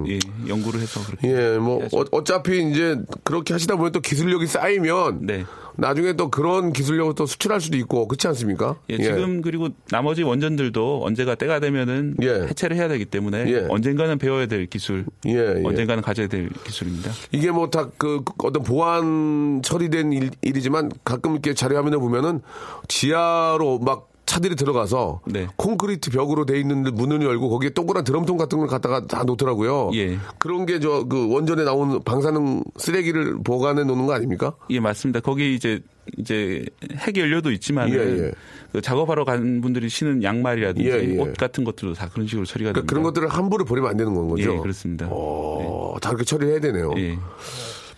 예, 0.07 0.19
연구를 0.47 0.81
해서 0.81 1.01
그렇게 1.05 1.29
음. 1.29 1.35
예, 1.35 1.59
뭐 1.59 1.79
해야죠. 1.81 1.99
어, 1.99 2.05
어차피 2.13 2.71
이제 2.71 3.01
그렇게 3.25 3.55
하시다 3.55 3.77
보면 3.77 3.93
또 3.93 4.01
기술력이 4.01 4.47
쌓이면 4.47 5.21
네. 5.27 5.45
나중에 5.77 6.13
또 6.15 6.31
그런 6.31 6.73
기술력을 6.73 7.15
또 7.15 7.27
수출할 7.27 7.61
수도 7.61 7.77
있고 7.79 8.07
그렇지 8.07 8.27
않습니까? 8.29 8.77
예, 8.91 8.99
지금 8.99 9.41
그리고 9.43 9.69
나머지 9.91 10.23
원전들도 10.23 11.03
언제가 11.05 11.35
때가 11.35 11.61
되면은 11.61 12.17
예. 12.23 12.29
해체를 12.49 12.77
해야 12.77 12.89
되기 12.89 13.05
때문에 13.05 13.45
예. 13.49 13.67
언젠가는 13.69 14.19
배워야 14.19 14.47
될 14.47 14.67
기술, 14.67 15.07
예, 15.27 15.33
예. 15.33 15.63
언젠가는 15.65 16.03
가져야 16.03 16.27
될 16.29 16.51
기술입니다. 16.65 17.11
이게 17.33 17.51
뭐 17.51 17.71
다 17.71 17.91
그 17.99 18.23
어떤 18.39 18.63
보안 18.63 19.61
처리된 19.63 20.13
일, 20.13 20.31
일이지만 20.43 20.91
가끔 21.05 21.33
이렇게 21.33 21.55
자료 21.55 21.77
화면에 21.77 21.97
보면은 21.97 22.41
지하로 22.89 23.79
막 23.81 24.12
차들이 24.33 24.57
들어가서 24.57 25.21
네. 25.27 25.47
콘크리트 25.57 26.11
벽으로 26.11 26.47
돼 26.47 26.59
있는 26.59 26.85
문을 26.85 27.21
열고 27.23 27.51
거기에 27.51 27.69
동그란 27.71 28.03
드럼통 28.03 28.39
같은 28.39 28.59
걸 28.59 28.67
갖다가 28.67 29.07
다 29.07 29.25
놓더라고요. 29.25 29.91
예. 29.93 30.17
그런 30.39 30.65
게 30.65 30.79
저 30.81 31.05
그 31.05 31.31
원전에 31.31 31.65
나오는 31.65 32.01
방사능 32.03 32.65
쓰레기를 32.79 33.43
보관해 33.45 33.85
놓는 33.85 34.07
거 34.07 34.15
아닙니까? 34.15 34.55
예, 34.71 34.81
맞습니다. 34.81 35.21
거기 35.21 35.55
이제 35.55 35.81
이제 36.17 36.65
핵 36.97 37.17
연료도 37.19 37.51
있지만 37.53 37.91
예, 37.91 37.97
예. 37.99 38.33
그 38.73 38.81
작업하러 38.81 39.25
간 39.27 39.61
분들이 39.61 39.91
신은 39.91 40.23
양말이라든지 40.23 40.89
예, 40.89 41.15
예. 41.15 41.19
옷 41.19 41.37
같은 41.37 41.63
것들도 41.65 41.93
다 41.95 42.09
그런 42.11 42.27
식으로 42.27 42.47
처리가 42.47 42.73
그러니까 42.73 42.81
됩니다. 42.81 42.91
그런 42.91 43.03
것들을 43.05 43.29
함부로 43.29 43.67
버리면 43.67 43.91
안 43.91 43.97
되는 43.99 44.15
건 44.15 44.29
거죠. 44.29 44.55
예, 44.55 44.59
그렇습니다. 44.61 45.09
어, 45.11 45.95
다 46.01 46.09
그렇게 46.09 46.25
처리해야 46.25 46.59
되네요. 46.61 46.95
예. 46.97 47.19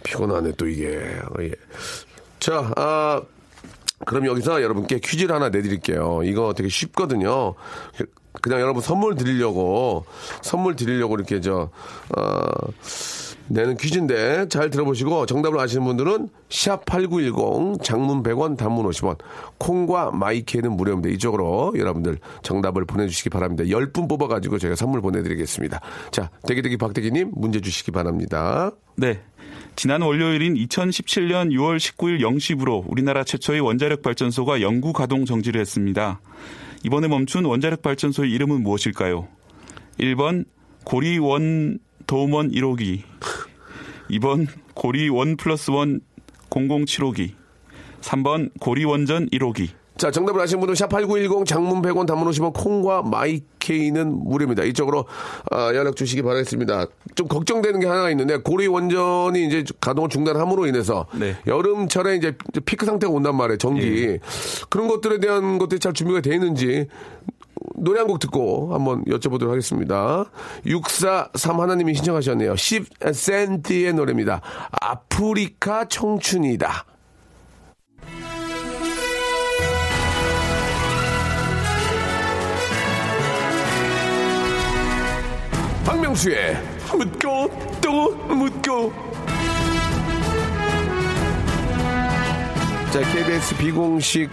피곤하네 0.03 0.53
또 0.57 0.66
이게. 0.66 0.97
어, 1.31 1.42
예. 1.42 1.53
자, 2.40 2.73
아, 2.77 3.23
그럼 4.04 4.26
여기서 4.26 4.62
여러분께 4.62 4.98
퀴즈를 5.00 5.35
하나 5.35 5.48
내드릴게요. 5.48 6.22
이거 6.24 6.52
되게 6.54 6.68
쉽거든요. 6.68 7.54
그냥 8.42 8.61
여러분 8.61 8.83
선물 8.83 9.14
드리려고 9.14 10.04
선물 10.42 10.74
드리려고 10.76 11.14
이렇게 11.14 11.40
저 11.40 11.70
어, 12.16 12.42
내는 13.48 13.76
퀴즈인데 13.76 14.48
잘 14.48 14.70
들어보시고 14.70 15.26
정답을 15.26 15.59
아시는 15.61 15.85
분들은 15.85 16.28
샵8910 16.48 17.83
장문 17.83 18.22
100원 18.22 18.57
단문 18.57 18.87
50원 18.88 19.18
콩과 19.59 20.12
마이케는 20.12 20.72
무료입니다. 20.72 21.11
이쪽으로 21.11 21.74
여러분들 21.76 22.18
정답을 22.42 22.85
보내주시기 22.85 23.30
바랍니다. 23.30 23.64
10분 23.64 24.09
뽑아가지고 24.09 24.59
제가 24.59 24.76
선물 24.76 25.02
보내드리겠습니다. 25.02 25.80
자 26.11 26.30
대기대기 26.46 26.78
박대기님 26.78 27.33
문제 27.35 27.61
주시기 27.61 27.90
바랍니다. 27.90 28.70
네. 28.96 29.20
지난 29.76 30.02
월요일인 30.02 30.54
2017년 30.54 31.50
6월 31.50 31.78
19일 31.78 32.20
0시부로 32.20 32.85
우리나라 32.87 33.24
최초의 33.24 33.61
원자력 33.61 34.02
발전소가 34.02 34.61
영구 34.61 34.92
가동 34.92 35.24
정지를 35.24 35.61
했습니다. 35.61 36.20
이번에 36.85 37.09
멈춘 37.09 37.44
원자력 37.44 37.83
발전소의 37.83 38.30
이름은 38.30 38.62
무엇일까요? 38.62 39.26
1번 39.98 40.44
고리 40.85 41.18
원 41.18 41.78
도원 42.14 42.53
1호기 42.53 43.03
2번 44.09 44.46
고리 44.74 45.09
one 45.09 45.37
plus 45.37 45.72
one 45.72 46.00
0075기 46.48 47.33
3번 48.03 48.50
고리 48.61 48.85
원전 48.85 49.29
1호기 49.31 49.70
자, 49.96 50.11
정답을 50.11 50.40
아시는 50.40 50.61
분은 50.61 50.74
샵8910 50.74 51.46
장문 51.46 51.83
100원 51.83 52.07
단문 52.07 52.29
50원 52.29 52.53
콩과 52.53 53.03
마이케이는 53.03 54.24
무료입니다. 54.24 54.64
이쪽으로 54.64 55.07
아, 55.50 55.72
연락 55.74 55.94
주시기 55.94 56.22
바라겠습니다. 56.22 56.87
좀 57.14 57.29
걱정되는 57.29 57.79
게 57.79 57.87
하나 57.87 58.11
있는데 58.11 58.37
고리 58.38 58.66
원전이 58.66 59.46
이제 59.46 59.64
가동을 59.81 60.09
중단함으로 60.09 60.66
인해서 60.66 61.07
네. 61.14 61.37
여름철에 61.46 62.16
이제 62.16 62.37
피크 62.64 62.87
상태가 62.87 63.12
온단 63.12 63.37
말이에요. 63.37 63.59
전기. 63.59 64.18
그런 64.68 64.88
것들에 64.88 65.20
대한 65.20 65.59
것들이 65.59 65.79
잘 65.79 65.92
준비가 65.92 66.20
되어 66.20 66.35
있는지 66.35 66.88
노래 67.77 67.99
한 68.01 68.07
곡 68.09 68.19
듣고 68.19 68.75
한번 68.75 69.05
여쭤보도록 69.05 69.51
하겠습니다. 69.51 70.27
643 70.67 71.61
하나님이 71.61 71.95
신청하셨네요. 71.95 72.55
10센트의 72.55 73.95
노래입니다. 73.95 74.40
아프리카 74.81 75.87
청춘이다. 75.87 76.85
박명수의 85.85 86.57
묻고 86.97 87.51
또 87.83 88.11
묻고 88.35 88.93
자 92.93 93.01
KBS 93.12 93.57
비공식 93.59 94.31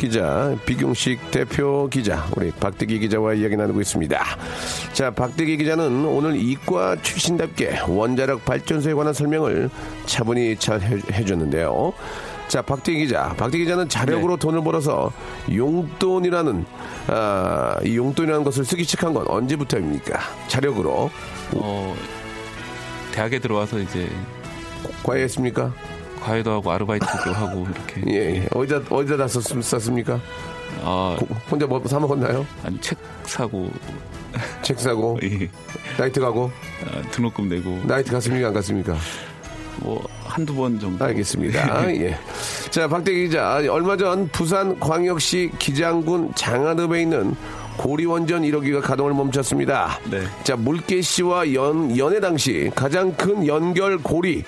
기자 0.00 0.56
비공식 0.64 1.30
대표 1.30 1.86
기자 1.90 2.26
우리 2.34 2.50
박대기 2.52 3.00
기자와 3.00 3.34
이야기 3.34 3.54
나누고 3.54 3.82
있습니다. 3.82 4.18
자 4.94 5.10
박대기 5.10 5.58
기자는 5.58 6.06
오늘 6.06 6.36
이과 6.36 6.96
출신답게 7.02 7.80
원자력 7.86 8.46
발전소에 8.46 8.94
관한 8.94 9.12
설명을 9.12 9.68
차분히 10.06 10.56
잘 10.56 10.80
해, 10.80 10.96
해줬는데요. 11.12 11.92
자 12.48 12.62
박대기 12.62 13.00
기자 13.00 13.34
박대기 13.36 13.64
기자는 13.64 13.90
자력으로 13.90 14.38
돈을 14.38 14.64
벌어서 14.64 15.12
용돈이라는 15.54 16.64
아, 17.08 17.76
이 17.84 17.94
용돈이라는 17.98 18.42
것을 18.42 18.64
쓰기 18.64 18.84
시작한 18.84 19.12
건 19.12 19.26
언제부터입니까? 19.28 20.18
자력으로? 20.48 21.10
어, 21.56 21.96
대학에 23.12 23.38
들어와서 23.38 23.78
이제 23.78 24.08
과외했습니까? 25.02 25.74
과외도 26.20 26.52
하고 26.52 26.70
아르바이트도 26.70 27.32
하고 27.32 27.66
이렇게 27.74 28.02
예, 28.12 28.36
예. 28.42 28.48
어디다, 28.52 28.80
어디다 28.94 29.16
다 29.16 29.28
썼, 29.28 29.40
썼습니까? 29.62 30.20
아, 30.82 31.16
고- 31.18 31.26
혼자 31.50 31.66
뭐 31.66 31.80
사 31.86 31.98
먹었나요? 31.98 32.46
아니 32.64 32.80
책 32.80 32.98
사고 33.24 33.70
책 34.62 34.78
사고, 34.78 35.18
예, 35.24 35.48
나이트 35.98 36.20
가고, 36.20 36.50
아, 36.86 37.02
등록금 37.10 37.48
내고 37.48 37.80
나이트 37.84 38.12
갔습니까? 38.12 38.48
안 38.48 38.54
갔습니까? 38.54 38.96
뭐 39.78 40.06
한두 40.24 40.54
번 40.54 40.78
정도 40.78 41.04
알겠습니다. 41.06 41.90
예. 41.96 42.16
자, 42.70 42.86
박대기 42.86 43.24
기자. 43.28 43.56
얼마 43.70 43.96
전 43.96 44.28
부산 44.28 44.78
광역시 44.78 45.50
기장군 45.58 46.32
장안읍에 46.36 47.00
있는 47.02 47.34
고리원전 47.76 48.42
1호기가 48.42 48.82
가동을 48.82 49.14
멈췄습니다. 49.14 49.98
네. 50.10 50.22
자, 50.44 50.54
물개씨와 50.54 51.52
연, 51.54 51.96
연애 51.96 52.20
당시 52.20 52.70
가장 52.74 53.12
큰 53.14 53.46
연결 53.46 53.96
고리. 53.98 54.44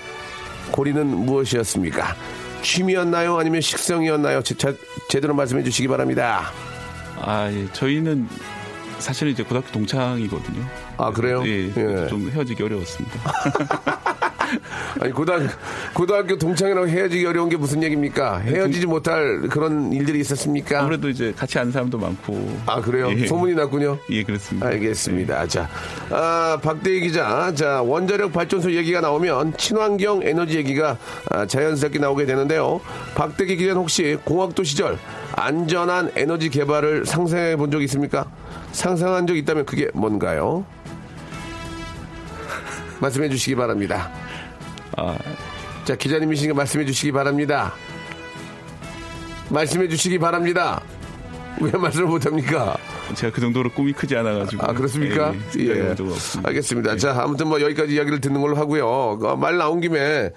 고리는 0.73 1.05
무엇이었습니까? 1.05 2.15
취미였나요? 2.63 3.37
아니면 3.37 3.61
식성이었나요? 3.61 4.41
제, 4.41 4.55
제, 4.55 4.75
제대로 5.07 5.35
말씀해 5.35 5.63
주시기 5.63 5.87
바랍니다. 5.87 6.51
아, 7.21 7.49
예. 7.51 7.67
저희는 7.73 8.27
사실은 8.97 9.31
이제 9.33 9.43
고등학교 9.43 9.71
동창이거든요. 9.71 10.65
아, 10.97 11.11
그래요? 11.11 11.43
예, 11.45 11.67
예. 11.67 12.07
좀 12.07 12.29
헤어지기 12.31 12.63
어려웠습니다. 12.63 13.19
아니 14.99 15.11
고등 15.11 15.47
고등학교 15.93 16.37
동창이랑 16.37 16.87
헤어지기 16.87 17.25
어려운 17.25 17.49
게 17.49 17.57
무슨 17.57 17.83
얘기입니까? 17.83 18.39
헤어지지 18.39 18.85
못할 18.87 19.41
그런 19.49 19.91
일들이 19.93 20.19
있었습니까? 20.19 20.81
아무래도 20.81 21.09
이제 21.09 21.33
같이 21.35 21.59
아는 21.59 21.71
사람도 21.71 21.97
많고. 21.97 22.57
아 22.65 22.81
그래요? 22.81 23.11
예. 23.15 23.27
소문이 23.27 23.53
났군요. 23.55 23.97
예, 24.09 24.23
그렇습니다. 24.23 24.67
알겠습니다. 24.67 25.47
자, 25.47 25.69
아, 26.09 26.57
박대희 26.61 27.01
기자, 27.01 27.51
자 27.55 27.81
원자력 27.81 28.33
발전소 28.33 28.71
얘기가 28.73 29.01
나오면 29.01 29.57
친환경 29.57 30.21
에너지 30.23 30.57
얘기가 30.57 30.97
아, 31.31 31.45
자연스럽게 31.45 31.99
나오게 31.99 32.25
되는데요. 32.25 32.79
박대희 33.15 33.55
기자는 33.57 33.81
혹시 33.81 34.17
공학도 34.23 34.63
시절 34.63 34.97
안전한 35.35 36.11
에너지 36.15 36.49
개발을 36.49 37.05
상상해 37.05 37.55
본 37.55 37.71
적 37.73 37.81
있습니까? 37.83 38.25
상상한 38.71 39.25
적 39.25 39.35
있다면 39.35 39.65
그게 39.65 39.87
뭔가요? 39.95 40.63
말씀해 42.99 43.29
주시기 43.29 43.55
바랍니다. 43.55 44.11
아. 44.97 45.17
자, 45.85 45.95
기자님이시니까 45.95 46.55
말씀해 46.55 46.85
주시기 46.85 47.11
바랍니다. 47.11 47.73
말씀해 49.49 49.87
주시기 49.89 50.19
바랍니다. 50.19 50.81
왜 51.59 51.71
말씀을 51.71 52.07
못합니까? 52.07 52.77
제가 53.15 53.33
그 53.33 53.41
정도로 53.41 53.69
꿈이 53.71 53.93
크지 53.93 54.15
않아가지고. 54.15 54.63
아, 54.63 54.73
그렇습니까? 54.73 55.33
예, 55.57 55.63
예. 55.63 55.69
예. 55.69 55.95
알겠습니다. 56.43 56.97
자, 56.97 57.21
아무튼 57.21 57.47
뭐 57.47 57.61
여기까지 57.61 57.93
이야기를 57.95 58.21
듣는 58.21 58.41
걸로 58.41 58.55
하고요. 58.55 58.87
어, 58.87 59.35
말 59.35 59.57
나온 59.57 59.81
김에 59.81 60.31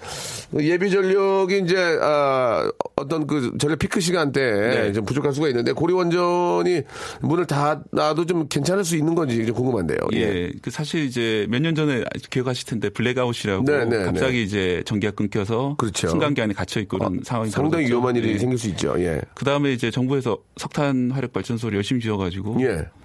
예비 0.59 0.89
전력이 0.89 1.59
이제, 1.59 1.77
아, 2.01 2.69
어떤 2.95 3.27
그 3.27 3.53
전력 3.59 3.79
피크 3.79 3.99
시간대에 3.99 4.87
네. 4.87 4.93
좀 4.93 5.05
부족할 5.05 5.33
수가 5.33 5.47
있는데 5.49 5.71
고리원전이 5.71 6.81
문을 7.21 7.45
닫아도 7.45 8.25
좀 8.25 8.47
괜찮을 8.47 8.83
수 8.83 8.95
있는 8.95 9.13
건지 9.15 9.45
좀 9.45 9.55
궁금한데요. 9.55 9.99
예, 10.13 10.51
그 10.61 10.71
사실 10.71 11.05
이제 11.05 11.45
몇 11.49 11.57
년 11.61 11.75
전에 11.75 12.03
기억하실 12.29 12.65
텐데 12.67 12.89
블랙아웃이라고 12.89 13.65
네, 13.65 13.85
네, 13.85 14.03
갑자기 14.05 14.43
이제 14.43 14.83
전기가 14.85 15.11
끊겨서 15.11 15.75
그렇죠. 15.77 16.07
승강기 16.07 16.41
안에 16.41 16.53
갇혀 16.53 16.79
있고 16.81 16.97
이런 16.97 17.21
상황이 17.23 17.49
상당히 17.49 17.85
벌어졌죠. 17.85 17.93
위험한 17.93 18.15
일이 18.15 18.33
예. 18.33 18.37
생길 18.37 18.57
수 18.57 18.67
있죠. 18.69 18.95
예. 18.99 19.21
그 19.33 19.43
다음에 19.43 19.73
이제 19.73 19.91
정부에서 19.91 20.37
석탄 20.57 21.11
화력 21.11 21.33
발전소를 21.33 21.75
열심히 21.77 22.01
지어가지고 22.01 22.56
예. 22.61 22.96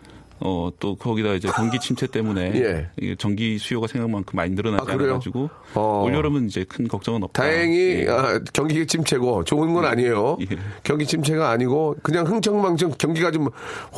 어 0.44 0.70
또 0.78 0.96
거기다 0.96 1.34
이제 1.34 1.48
경기 1.54 1.78
침체 1.78 2.06
때문에 2.06 2.52
예. 3.02 3.14
전기 3.16 3.58
수요가 3.58 3.86
생각만큼 3.86 4.36
많이 4.36 4.54
늘어나지 4.54 4.90
아? 4.90 4.94
않아가지고 4.94 5.50
어. 5.74 6.04
올여름은 6.06 6.46
이제 6.46 6.64
큰 6.68 6.88
걱정은 6.88 7.22
없다. 7.22 7.42
다행히 7.42 8.04
예. 8.04 8.08
아, 8.08 8.40
경기 8.52 8.86
침체고 8.86 9.44
좋은 9.44 9.72
건 9.74 9.84
아니에요. 9.84 10.38
예. 10.40 10.56
경기 10.82 11.06
침체가 11.06 11.50
아니고 11.50 11.96
그냥 12.02 12.26
흥청망청 12.26 12.92
경기가 12.98 13.30
좀 13.30 13.48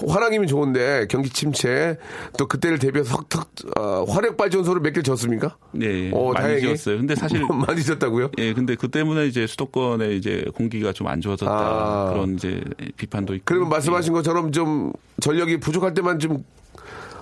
화랑이면 0.09 0.47
좋은데 0.49 1.07
경기 1.09 1.31
침체 1.31 1.97
또 2.39 2.47
그때를 2.47 2.79
대비해서 2.79 3.11
석탁 3.17 3.49
어, 3.79 4.05
화력 4.09 4.37
발전소를 4.37 4.81
몇 4.83 4.93
개 4.95 5.03
졌습니까? 5.03 5.57
네, 5.73 6.11
어, 6.13 6.33
많이 6.33 6.45
다행히. 6.45 6.61
지었어요. 6.63 6.99
근데 6.99 7.15
사실 7.15 7.41
많이 7.67 7.83
졌다고요? 7.83 8.31
예, 8.39 8.53
근데 8.53 8.75
그 8.77 8.89
때문에 8.89 9.27
이제 9.27 9.47
수도권에 9.47 10.15
이제 10.15 10.45
공기가 10.55 10.93
좀 10.93 11.05
안 11.05 11.21
좋아졌다 11.21 11.53
아. 11.53 12.11
그런 12.15 12.35
이제 12.35 12.63
비판도 12.97 13.35
있고. 13.35 13.43
그러면 13.45 13.69
말씀하신 13.69 14.13
것처럼 14.15 14.53
좀 14.53 14.93
전력이 15.21 15.59
부족할 15.61 15.93
때만 15.95 16.19
좀, 16.19 16.34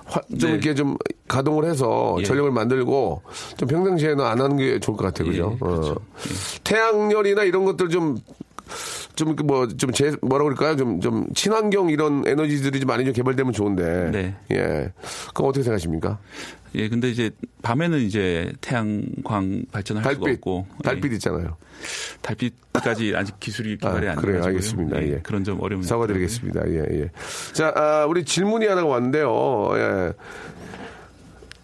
화- 0.05 0.21
좀 0.37 0.37
네. 0.39 0.49
이렇게 0.51 0.75
좀 0.75 0.97
가동을 1.27 1.65
해서 1.65 2.17
예. 2.19 2.23
전력을 2.23 2.51
만들고 2.51 3.21
좀 3.57 3.67
평상시에는 3.67 4.23
안 4.23 4.39
하는 4.41 4.57
게 4.57 4.79
좋을 4.79 4.97
것 4.97 5.05
같아요. 5.05 5.29
그죠? 5.29 5.51
예, 5.53 5.59
그렇죠. 5.59 5.91
어. 5.91 5.95
태양열이나 6.63 7.43
이런 7.43 7.65
것들 7.65 7.89
좀, 7.89 8.17
좀, 9.15 9.35
뭐, 9.43 9.67
좀, 9.67 9.91
제, 9.91 10.15
뭐라 10.21 10.43
그럴까요? 10.43 10.75
좀, 10.75 10.99
좀, 10.99 11.25
친환경 11.35 11.89
이런 11.89 12.23
에너지들이 12.25 12.79
좀 12.79 12.87
많이 12.87 13.05
좀 13.05 13.13
개발되면 13.13 13.53
좋은데. 13.53 14.09
네. 14.11 14.35
예. 14.51 14.91
그거 15.27 15.45
어떻게 15.47 15.63
생각하십니까? 15.63 16.19
예, 16.75 16.89
근데 16.89 17.09
이제 17.09 17.29
밤에는 17.61 17.99
이제 17.99 18.51
태양광 18.61 19.63
발전할 19.71 20.03
수가 20.03 20.13
달빛. 20.25 20.37
없고 20.39 20.65
달빛 20.83 21.11
예, 21.11 21.15
있잖아요. 21.17 21.57
달빛까지 22.23 23.13
아직 23.15 23.39
기술이 23.39 23.77
개발이 23.77 24.07
아, 24.07 24.11
안 24.11 24.15
그래요. 24.17 24.41
돼가지고요. 24.41 24.47
알겠습니다. 24.47 25.03
예. 25.03 25.19
그런 25.21 25.43
점 25.43 25.61
어려움이 25.61 25.85
사과드리겠습니다. 25.85 26.67
예, 26.69 26.79
예. 27.01 27.11
자, 27.53 27.71
아, 27.75 28.05
우리 28.07 28.25
질문이 28.25 28.65
하나가 28.65 28.87
왔는데요. 28.87 29.69
예. 29.75 30.13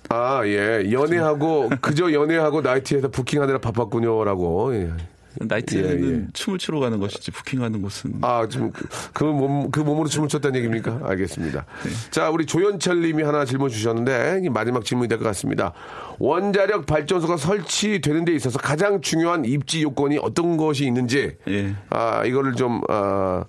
아, 0.09 0.41
예. 0.45 0.91
연애하고, 0.91 1.69
그저 1.81 2.11
연애하고 2.13 2.61
나이트에서 2.61 3.07
부킹하느라 3.09 3.57
바빴군요라고. 3.59 4.75
예. 4.75 4.91
나이트는 5.35 6.03
예, 6.03 6.15
예. 6.17 6.27
춤을 6.33 6.59
추러 6.59 6.79
가는 6.79 6.99
것이지 6.99 7.31
부킹하는 7.31 7.81
곳은 7.81 8.13
아, 8.21 8.47
지금 8.49 8.71
그, 8.71 8.85
그 9.13 9.23
몸, 9.23 9.69
그 9.71 9.79
몸으로 9.79 10.07
춤을 10.09 10.27
췄다는 10.27 10.57
얘기입니까? 10.57 10.99
알겠습니다. 11.03 11.65
네. 11.83 11.89
자, 12.11 12.29
우리 12.29 12.45
조현철 12.45 13.01
님이 13.01 13.23
하나 13.23 13.45
질문 13.45 13.69
주셨는데, 13.69 14.41
이 14.43 14.49
마지막 14.49 14.83
질문이 14.83 15.07
될 15.07 15.17
것 15.19 15.25
같습니다. 15.25 15.73
원자력 16.17 16.85
발전소가 16.85 17.37
설치되는 17.37 18.25
데 18.25 18.33
있어서 18.33 18.57
가장 18.59 19.01
중요한 19.01 19.45
입지 19.45 19.81
요건이 19.83 20.17
어떤 20.21 20.57
것이 20.57 20.85
있는지, 20.85 21.37
예. 21.47 21.75
아, 21.89 22.25
이거를 22.25 22.55
좀, 22.55 22.81
아, 22.89 23.43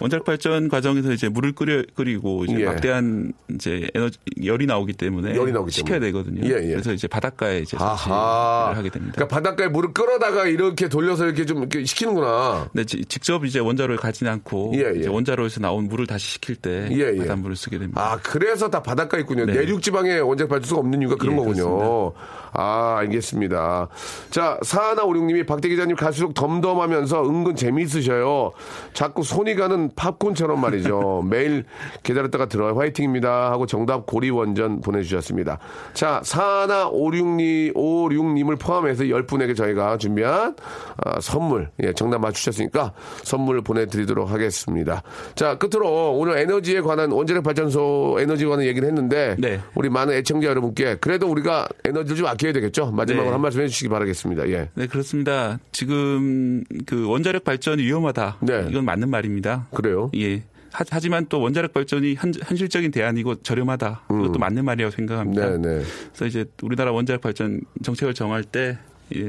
원자력 0.00 0.24
발전 0.24 0.68
과정에서 0.68 1.12
이제 1.12 1.28
물을 1.28 1.52
끓여 1.52 1.82
끓이고 1.94 2.44
이제 2.44 2.60
예. 2.60 2.64
막대한 2.64 3.32
이제 3.52 3.90
에너지 3.94 4.16
열이 4.44 4.66
나오기 4.66 4.92
때문에 4.92 5.34
열이 5.34 5.50
나오기 5.52 5.72
식혀야 5.72 5.98
때문에. 5.98 6.12
되거든요. 6.12 6.40
예, 6.48 6.62
예. 6.64 6.70
그래서 6.72 6.92
이제 6.92 7.08
바닷가에 7.08 7.58
이제 7.60 7.76
아하. 7.80 7.96
설치를 7.96 8.78
하게 8.78 8.90
됩니다. 8.90 9.14
그러니까 9.16 9.34
바닷가에 9.34 9.68
물을 9.68 9.92
끌어다가 9.92 10.46
이렇게 10.46 10.88
돌려 10.88 11.07
서 11.16 11.24
이렇게 11.24 11.44
좀 11.46 11.58
이렇게 11.58 11.84
식히는구나. 11.84 12.68
근데 12.72 12.84
지- 12.84 13.04
직접 13.06 13.44
이제 13.44 13.58
원자로를 13.60 13.96
가지는 13.96 14.32
않고 14.32 14.72
예, 14.74 14.92
예. 14.94 14.98
이제 14.98 15.08
원자로에서 15.08 15.60
나온 15.60 15.88
물을 15.88 16.06
다시 16.06 16.32
식힐 16.32 16.56
때 16.56 16.88
예, 16.92 17.12
예. 17.14 17.16
바닷물을 17.18 17.56
쓰게 17.56 17.78
됩니다. 17.78 18.00
아, 18.00 18.18
그래서 18.22 18.68
다 18.70 18.82
바닷가에 18.82 19.20
있군요. 19.20 19.46
네. 19.46 19.54
내륙 19.54 19.82
지방에 19.82 20.18
원자력 20.18 20.50
발전소가 20.50 20.80
없는 20.80 21.00
이유가 21.02 21.16
그런 21.16 21.34
예, 21.34 21.36
거군요. 21.38 22.12
아, 22.52 22.96
알겠습니다. 22.98 23.88
자, 24.30 24.58
사하나 24.62 25.02
오륙님이 25.04 25.44
박대 25.46 25.68
기자님 25.68 25.96
갈수록 25.96 26.34
덤덤하면서 26.34 27.28
은근 27.28 27.56
재미있으셔요. 27.56 28.52
자꾸 28.94 29.22
손이 29.22 29.54
가는 29.54 29.90
팝콘처럼 29.94 30.60
말이죠. 30.60 31.24
매일 31.28 31.64
기다렸다가 32.02 32.46
들어요. 32.46 32.74
화이팅입니다. 32.78 33.50
하고 33.50 33.66
정답 33.66 34.06
고리원전 34.06 34.80
보내주셨습니다. 34.80 35.58
자, 35.94 36.20
사하나 36.24 36.88
오륙님, 36.88 37.72
오륙님을 37.76 38.56
포함해서 38.56 39.04
10분에게 39.04 39.54
저희가 39.56 39.98
준비한 39.98 40.56
아, 41.04 41.20
선물, 41.20 41.70
예, 41.82 41.92
정답 41.92 42.20
맞추셨으니까 42.20 42.92
선물 43.22 43.62
보내드리도록 43.62 44.30
하겠습니다. 44.30 45.02
자, 45.34 45.56
끝으로 45.56 46.16
오늘 46.16 46.38
에너지에 46.38 46.80
관한 46.80 47.12
원자력 47.12 47.44
발전소 47.44 48.16
에너지에 48.20 48.48
관한 48.48 48.66
얘기를 48.66 48.88
했는데 48.88 49.36
네. 49.38 49.60
우리 49.74 49.88
많은 49.88 50.14
애청자 50.14 50.48
여러분께 50.48 50.96
그래도 50.96 51.28
우리가 51.30 51.68
에너지를 51.84 52.16
좀 52.16 52.26
아껴야 52.26 52.52
되겠죠? 52.52 52.90
마지막으로 52.90 53.26
네. 53.26 53.32
한 53.32 53.40
말씀 53.40 53.60
해주시기 53.60 53.88
바라겠습니다. 53.88 54.48
예. 54.48 54.70
네, 54.74 54.86
그렇습니다. 54.86 55.58
지금 55.72 56.64
그 56.86 57.08
원자력 57.08 57.44
발전이 57.44 57.82
위험하다. 57.82 58.38
네. 58.40 58.66
이건 58.68 58.84
맞는 58.84 59.08
말입니다. 59.08 59.68
그래요? 59.72 60.10
예. 60.16 60.42
하, 60.72 60.84
하지만 60.90 61.26
또 61.28 61.40
원자력 61.40 61.72
발전이 61.72 62.16
현, 62.16 62.32
현실적인 62.44 62.90
대안이고 62.90 63.36
저렴하다. 63.42 64.02
이것도 64.10 64.38
맞는 64.38 64.64
말이라고 64.64 64.94
생각합니다. 64.94 65.48
음. 65.48 65.62
네, 65.62 65.68
네. 65.78 65.84
그래서 66.12 66.26
이제 66.26 66.44
우리나라 66.62 66.92
원자력 66.92 67.20
발전 67.20 67.60
정책을 67.82 68.14
정할 68.14 68.44
때 68.44 68.78
예, 68.78 68.78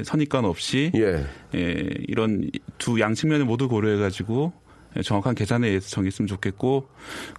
선입관 0.03 0.45
없이 0.45 0.91
예. 0.95 1.25
예, 1.55 1.89
이런 2.07 2.49
두 2.77 2.99
양측면을 2.99 3.45
모두 3.45 3.67
고려해 3.67 3.97
가지고 3.97 4.53
예, 4.97 5.01
정확한 5.01 5.35
계산에 5.35 5.67
의해서 5.67 5.89
정했으면 5.89 6.27
좋겠고 6.27 6.87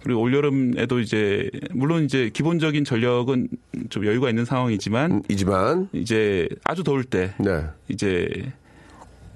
그리고 0.03 0.21
올 0.21 0.33
여름에도 0.33 0.99
이제 0.99 1.49
물론 1.71 2.03
이제 2.03 2.29
기본적인 2.33 2.83
전력은 2.83 3.49
좀 3.89 4.05
여유가 4.05 4.29
있는 4.29 4.45
상황이지만 4.45 5.11
음, 5.11 5.21
이지만, 5.27 5.89
이제 5.93 6.47
아주 6.63 6.83
더울 6.83 7.03
때 7.03 7.33
네. 7.39 7.63
이제 7.87 8.51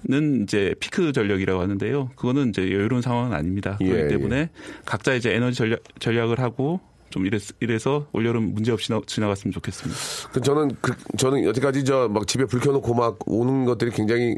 는 0.07 0.43
이제 0.43 0.75
피크 0.79 1.13
전력이라고 1.13 1.59
하는데요. 1.61 2.11
그거는 2.15 2.49
이제 2.49 2.61
여유로운 2.61 3.01
상황은 3.01 3.33
아닙니다. 3.33 3.75
예, 3.81 3.87
그렇기 3.87 4.09
때문에 4.09 4.49
각자 4.85 5.15
이제 5.15 5.33
에너지 5.33 5.57
전략, 5.57 5.79
전략을 5.99 6.39
하고 6.39 6.79
좀 7.15 7.25
이래, 7.25 7.37
이래서 7.61 8.07
올여름 8.11 8.53
문제 8.53 8.73
없이 8.73 8.91
나- 8.91 8.99
지나갔으면 9.07 9.53
좋겠습니다. 9.53 9.97
그 10.33 10.41
저는 10.41 10.71
그 10.81 10.91
저는 11.17 11.45
여태까지 11.45 11.85
저 11.85 12.09
막 12.09 12.27
집에 12.27 12.43
불 12.43 12.59
켜놓고 12.59 12.93
막 12.93 13.17
오는 13.25 13.63
것들이 13.63 13.91
굉장히 13.91 14.35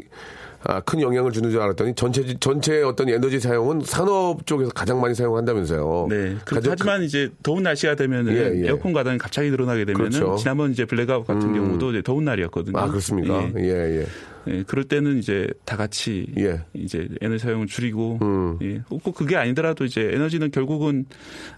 아, 0.62 0.80
큰 0.80 1.00
영향을 1.00 1.32
주는 1.32 1.50
줄 1.50 1.60
알았더니 1.60 1.94
전체 1.96 2.34
전체의 2.38 2.82
어떤 2.84 3.08
에너지 3.08 3.38
사용은 3.40 3.80
산업 3.84 4.44
쪽에서 4.46 4.70
가장 4.72 5.00
많이 5.00 5.14
사용한다면서요. 5.14 6.06
네. 6.08 6.36
그, 6.44 6.54
가장 6.56 6.72
하지만 6.72 7.02
이제 7.02 7.30
더운 7.42 7.62
날씨가 7.64 7.94
되면은 7.96 8.32
예, 8.34 8.62
예. 8.62 8.68
에어컨 8.68 8.92
가동이 8.92 9.18
갑자기 9.18 9.50
늘어나게 9.50 9.84
되면은 9.84 10.10
그렇죠. 10.10 10.36
지난번 10.36 10.70
이제 10.72 10.84
블랙아웃 10.84 11.26
같은 11.26 11.42
음. 11.48 11.54
경우도 11.54 11.90
이제 11.90 12.02
더운 12.02 12.24
날이었거든요. 12.24 12.78
아 12.78 12.88
그렇습니까? 12.88 13.42
예. 13.56 13.64
예, 13.64 14.00
예. 14.00 14.06
예, 14.50 14.62
그럴 14.66 14.84
때는 14.84 15.18
이제 15.18 15.48
다 15.64 15.76
같이 15.76 16.26
예. 16.38 16.62
이제 16.74 17.08
에너지 17.20 17.44
사용을 17.44 17.66
줄이고 17.66 18.18
음. 18.22 18.58
예. 18.62 18.82
꼭 18.88 19.14
그게 19.14 19.36
아니더라도 19.36 19.84
이제 19.84 20.10
에너지는 20.12 20.50
결국은 20.50 21.06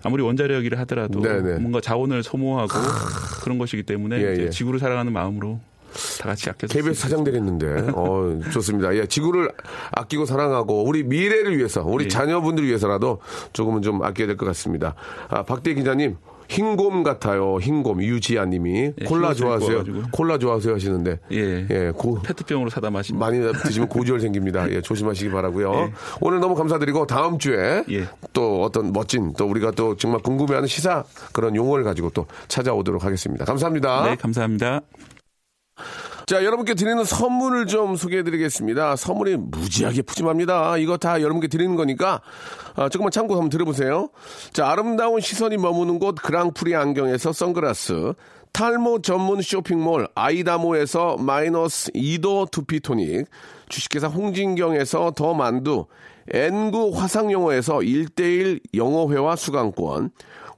아무리 0.03 0.22
원자력이라 0.22 0.78
하더라도 0.80 1.20
네네. 1.20 1.59
뭔가 1.59 1.80
자원을 1.80 2.22
소모하고 2.22 2.72
그런 3.43 3.59
것이기 3.59 3.82
때문에 3.84 4.16
예, 4.22 4.32
이제 4.34 4.43
예. 4.45 4.51
지구를 4.51 4.78
사랑하는 4.80 5.12
마음으로 5.12 5.61
다 6.20 6.28
같이 6.28 6.49
아껴서 6.49 6.72
KBS 6.72 7.01
사장 7.01 7.24
되겠는데. 7.24 7.91
어, 7.95 8.38
좋습니다. 8.53 8.95
예, 8.95 9.07
지구를 9.07 9.51
아끼고 9.91 10.24
사랑하고 10.24 10.84
우리 10.84 11.03
미래를 11.03 11.59
위해서, 11.59 11.82
우리 11.82 12.05
예. 12.05 12.09
자녀분들 12.09 12.64
위해서라도 12.64 13.20
조금은 13.53 13.82
좀 13.82 14.01
아껴야 14.03 14.28
될 14.28 14.36
것 14.36 14.47
같습니다. 14.47 14.95
아, 15.28 15.43
박대 15.43 15.74
기자님. 15.74 16.16
흰곰 16.51 17.05
같아요. 17.05 17.59
흰곰. 17.61 18.03
유지아 18.03 18.44
님이. 18.46 18.92
예, 19.01 19.05
콜라 19.05 19.32
좋아하세요. 19.32 19.84
콜라 20.11 20.36
좋아하세요 20.36 20.74
하시는데. 20.74 21.20
예. 21.30 21.66
예, 21.70 21.92
고, 21.96 22.20
페트병으로 22.22 22.70
사다 22.70 22.90
마십니다. 22.90 23.24
많이 23.24 23.40
드시면 23.62 23.88
고지혈 23.88 24.20
생깁니다. 24.20 24.68
예, 24.70 24.80
조심하시기 24.80 25.30
바라고요. 25.30 25.72
예. 25.74 25.92
오늘 26.20 26.40
너무 26.40 26.57
감사드리고 26.57 27.07
다음 27.07 27.38
주에 27.38 27.84
예. 27.90 28.05
또 28.32 28.62
어떤 28.62 28.92
멋진 28.92 29.32
또 29.34 29.46
우리가 29.46 29.70
또 29.70 29.96
정말 29.96 30.20
궁금해하는 30.22 30.66
시사 30.66 31.05
그런 31.32 31.55
용어를 31.55 31.84
가지고 31.84 32.11
또 32.11 32.26
찾아오도록 32.48 33.05
하겠습니다. 33.05 33.44
감사합니다. 33.44 34.05
네, 34.05 34.16
감사합니다. 34.16 34.80
자, 36.26 36.45
여러분께 36.45 36.74
드리는 36.74 37.03
선물을 37.03 37.66
좀 37.66 37.97
소개해 37.97 38.22
드리겠습니다. 38.22 38.95
선물이 38.95 39.37
무지하게 39.37 40.03
푸짐합니다. 40.03 40.76
이거 40.76 40.97
다 40.97 41.20
여러분께 41.20 41.49
드리는 41.49 41.74
거니까, 41.74 42.20
아, 42.76 42.89
조금만 42.89 43.11
참고 43.11 43.35
한번 43.35 43.49
들어보세요. 43.49 44.11
자, 44.53 44.70
아름다운 44.70 45.20
시선이 45.20 45.57
머무는 45.57 45.99
곳 45.99 46.14
그랑프리 46.14 46.76
안경에서 46.76 47.33
선글라스, 47.33 48.14
탈모 48.53 49.03
전문 49.03 49.43
쇼핑몰 49.43 50.09
아이다모에서 50.14 51.16
마이너스 51.18 51.91
2도 51.93 52.51
두피토닉, 52.51 53.26
주식회사 53.68 54.07
홍진경에서 54.09 55.12
더 55.16 55.35
만두, 55.35 55.87
N구 56.33 56.93
화상영어에서 56.95 57.78
1대1 57.78 58.61
영어회화 58.74 59.35
수강권, 59.35 60.11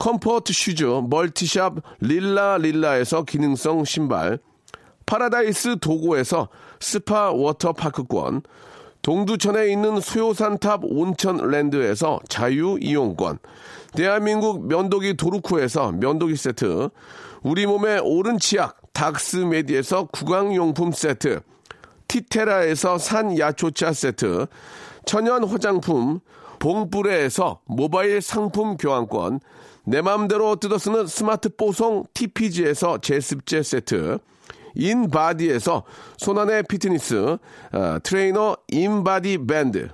comfort 0.00 0.54
shoes 0.54 1.02
멀티샵 1.10 1.74
릴라 2.00 2.56
릴라에서 2.56 3.24
기능성 3.24 3.84
신발, 3.84 4.38
파라다이스 5.04 5.76
도고에서 5.78 6.48
스파 6.80 7.30
워터파크권, 7.30 8.40
동두천에 9.02 9.70
있는 9.70 10.00
소요산탑 10.00 10.84
온천랜드에서 10.84 12.18
자유 12.30 12.78
이용권, 12.80 13.40
대한민국 13.92 14.66
면도기 14.66 15.18
도루코에서 15.18 15.92
면도기 15.92 16.34
세트, 16.34 16.88
우리 17.42 17.66
몸의 17.66 18.00
오른 18.02 18.38
치약 18.38 18.80
닥스메디에서 18.94 20.06
구강용품 20.06 20.92
세트, 20.92 21.40
티테라에서 22.08 22.96
산야초차 22.96 23.92
세트, 23.92 24.46
천연 25.04 25.44
화장품 25.44 26.20
봉뿌레에서 26.58 27.60
모바일 27.66 28.22
상품 28.22 28.78
교환권, 28.78 29.40
내 29.90 30.02
맘대로 30.02 30.54
뜯어쓰는 30.54 31.08
스마트 31.08 31.48
뽀송 31.48 32.04
TPG에서 32.14 32.98
제습제 32.98 33.64
세트, 33.64 34.18
인바디에서 34.76 35.82
손안의 36.16 36.62
피트니스 36.68 37.38
어, 37.72 37.98
트레이너 38.00 38.56
인바디 38.68 39.46
밴드, 39.48 39.88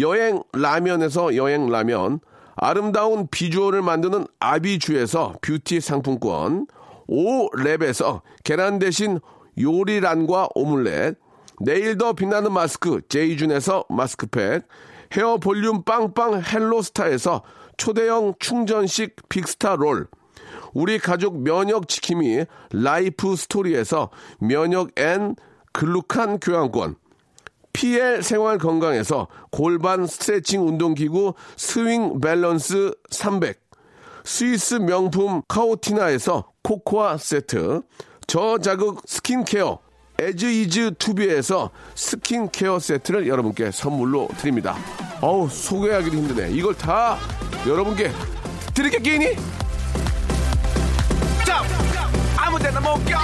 여행 0.00 0.42
라면에서 0.52 1.36
여행 1.36 1.68
라면, 1.68 2.18
아름다운 2.56 3.28
비주얼을 3.28 3.82
만드는 3.82 4.26
아비주에서 4.40 5.34
뷰티 5.42 5.80
상품권, 5.80 6.66
오랩에서 7.08 8.22
계란 8.42 8.80
대신 8.80 9.20
요리란과 9.60 10.48
오믈렛, 10.56 11.18
내일 11.60 11.98
더 11.98 12.14
빛나는 12.14 12.50
마스크 12.50 13.00
제이준에서 13.08 13.84
마스크팩, 13.90 14.66
헤어 15.12 15.36
볼륨 15.36 15.84
빵빵 15.84 16.42
헬로스타에서 16.42 17.42
초대형 17.76 18.34
충전식 18.38 19.28
빅스타 19.28 19.76
롤, 19.76 20.08
우리 20.72 20.98
가족 20.98 21.40
면역 21.40 21.88
지킴이 21.88 22.44
라이프 22.72 23.36
스토리에서 23.36 24.10
면역 24.38 24.90
앤 24.98 25.36
글루칸 25.72 26.40
교환권, 26.40 26.96
PL 27.72 28.22
생활 28.22 28.58
건강에서 28.58 29.28
골반 29.50 30.06
스트레칭 30.06 30.66
운동기구 30.66 31.34
스윙 31.56 32.20
밸런스 32.20 32.94
300, 33.10 33.60
스위스 34.24 34.74
명품 34.74 35.42
카오티나에서 35.46 36.50
코코아 36.62 37.18
세트, 37.18 37.82
저자극 38.26 39.02
스킨케어 39.06 39.78
에즈이즈 40.18 40.94
투비에서 40.98 41.70
스킨케어 41.94 42.78
세트를 42.78 43.28
여러분께 43.28 43.70
선물로 43.70 44.28
드립니다. 44.38 44.74
어우 45.20 45.48
소개하기도 45.48 46.16
힘드네. 46.16 46.52
이걸 46.52 46.74
다 46.74 47.18
여러분께 47.66 48.10
드리겠기니? 48.74 49.26
아무 52.38 52.58
데나 52.58 52.80
못 52.80 52.94
가. 53.04 53.18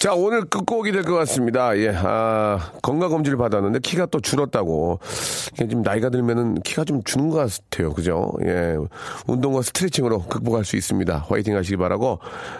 자, 0.00 0.12
오늘 0.12 0.44
끝곡이 0.44 0.92
될 0.92 1.02
것 1.02 1.14
같습니다. 1.14 1.74
예, 1.78 1.90
아, 1.96 2.72
건강검진을 2.82 3.38
받았는데 3.38 3.78
키가 3.78 4.06
또 4.06 4.20
줄었다고. 4.20 4.98
이게 5.54 5.66
지금 5.68 5.82
나이가 5.82 6.10
들면은 6.10 6.60
키가 6.60 6.84
좀 6.84 7.02
주는 7.04 7.30
것 7.30 7.38
같아요. 7.70 7.92
그죠? 7.94 8.30
예. 8.44 8.76
운동과 9.26 9.62
스트레칭으로 9.62 10.24
극복할 10.24 10.64
수 10.66 10.76
있습니다. 10.76 11.24
화이팅 11.28 11.56
하시기 11.56 11.76
바라고. 11.78 12.18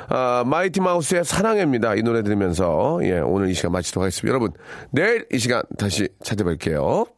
아, 0.08 0.42
마이티 0.46 0.80
마우스의 0.80 1.24
사랑해입니다. 1.24 1.96
이 1.96 2.02
노래 2.02 2.22
들으면서, 2.22 2.98
예, 3.02 3.18
오늘 3.18 3.50
이 3.50 3.54
시간 3.54 3.72
마치도록 3.72 4.04
하겠습니다. 4.04 4.28
여러분, 4.30 4.52
내일 4.90 5.26
이 5.30 5.38
시간 5.38 5.62
다시 5.76 6.08
찾아뵐게요. 6.24 7.13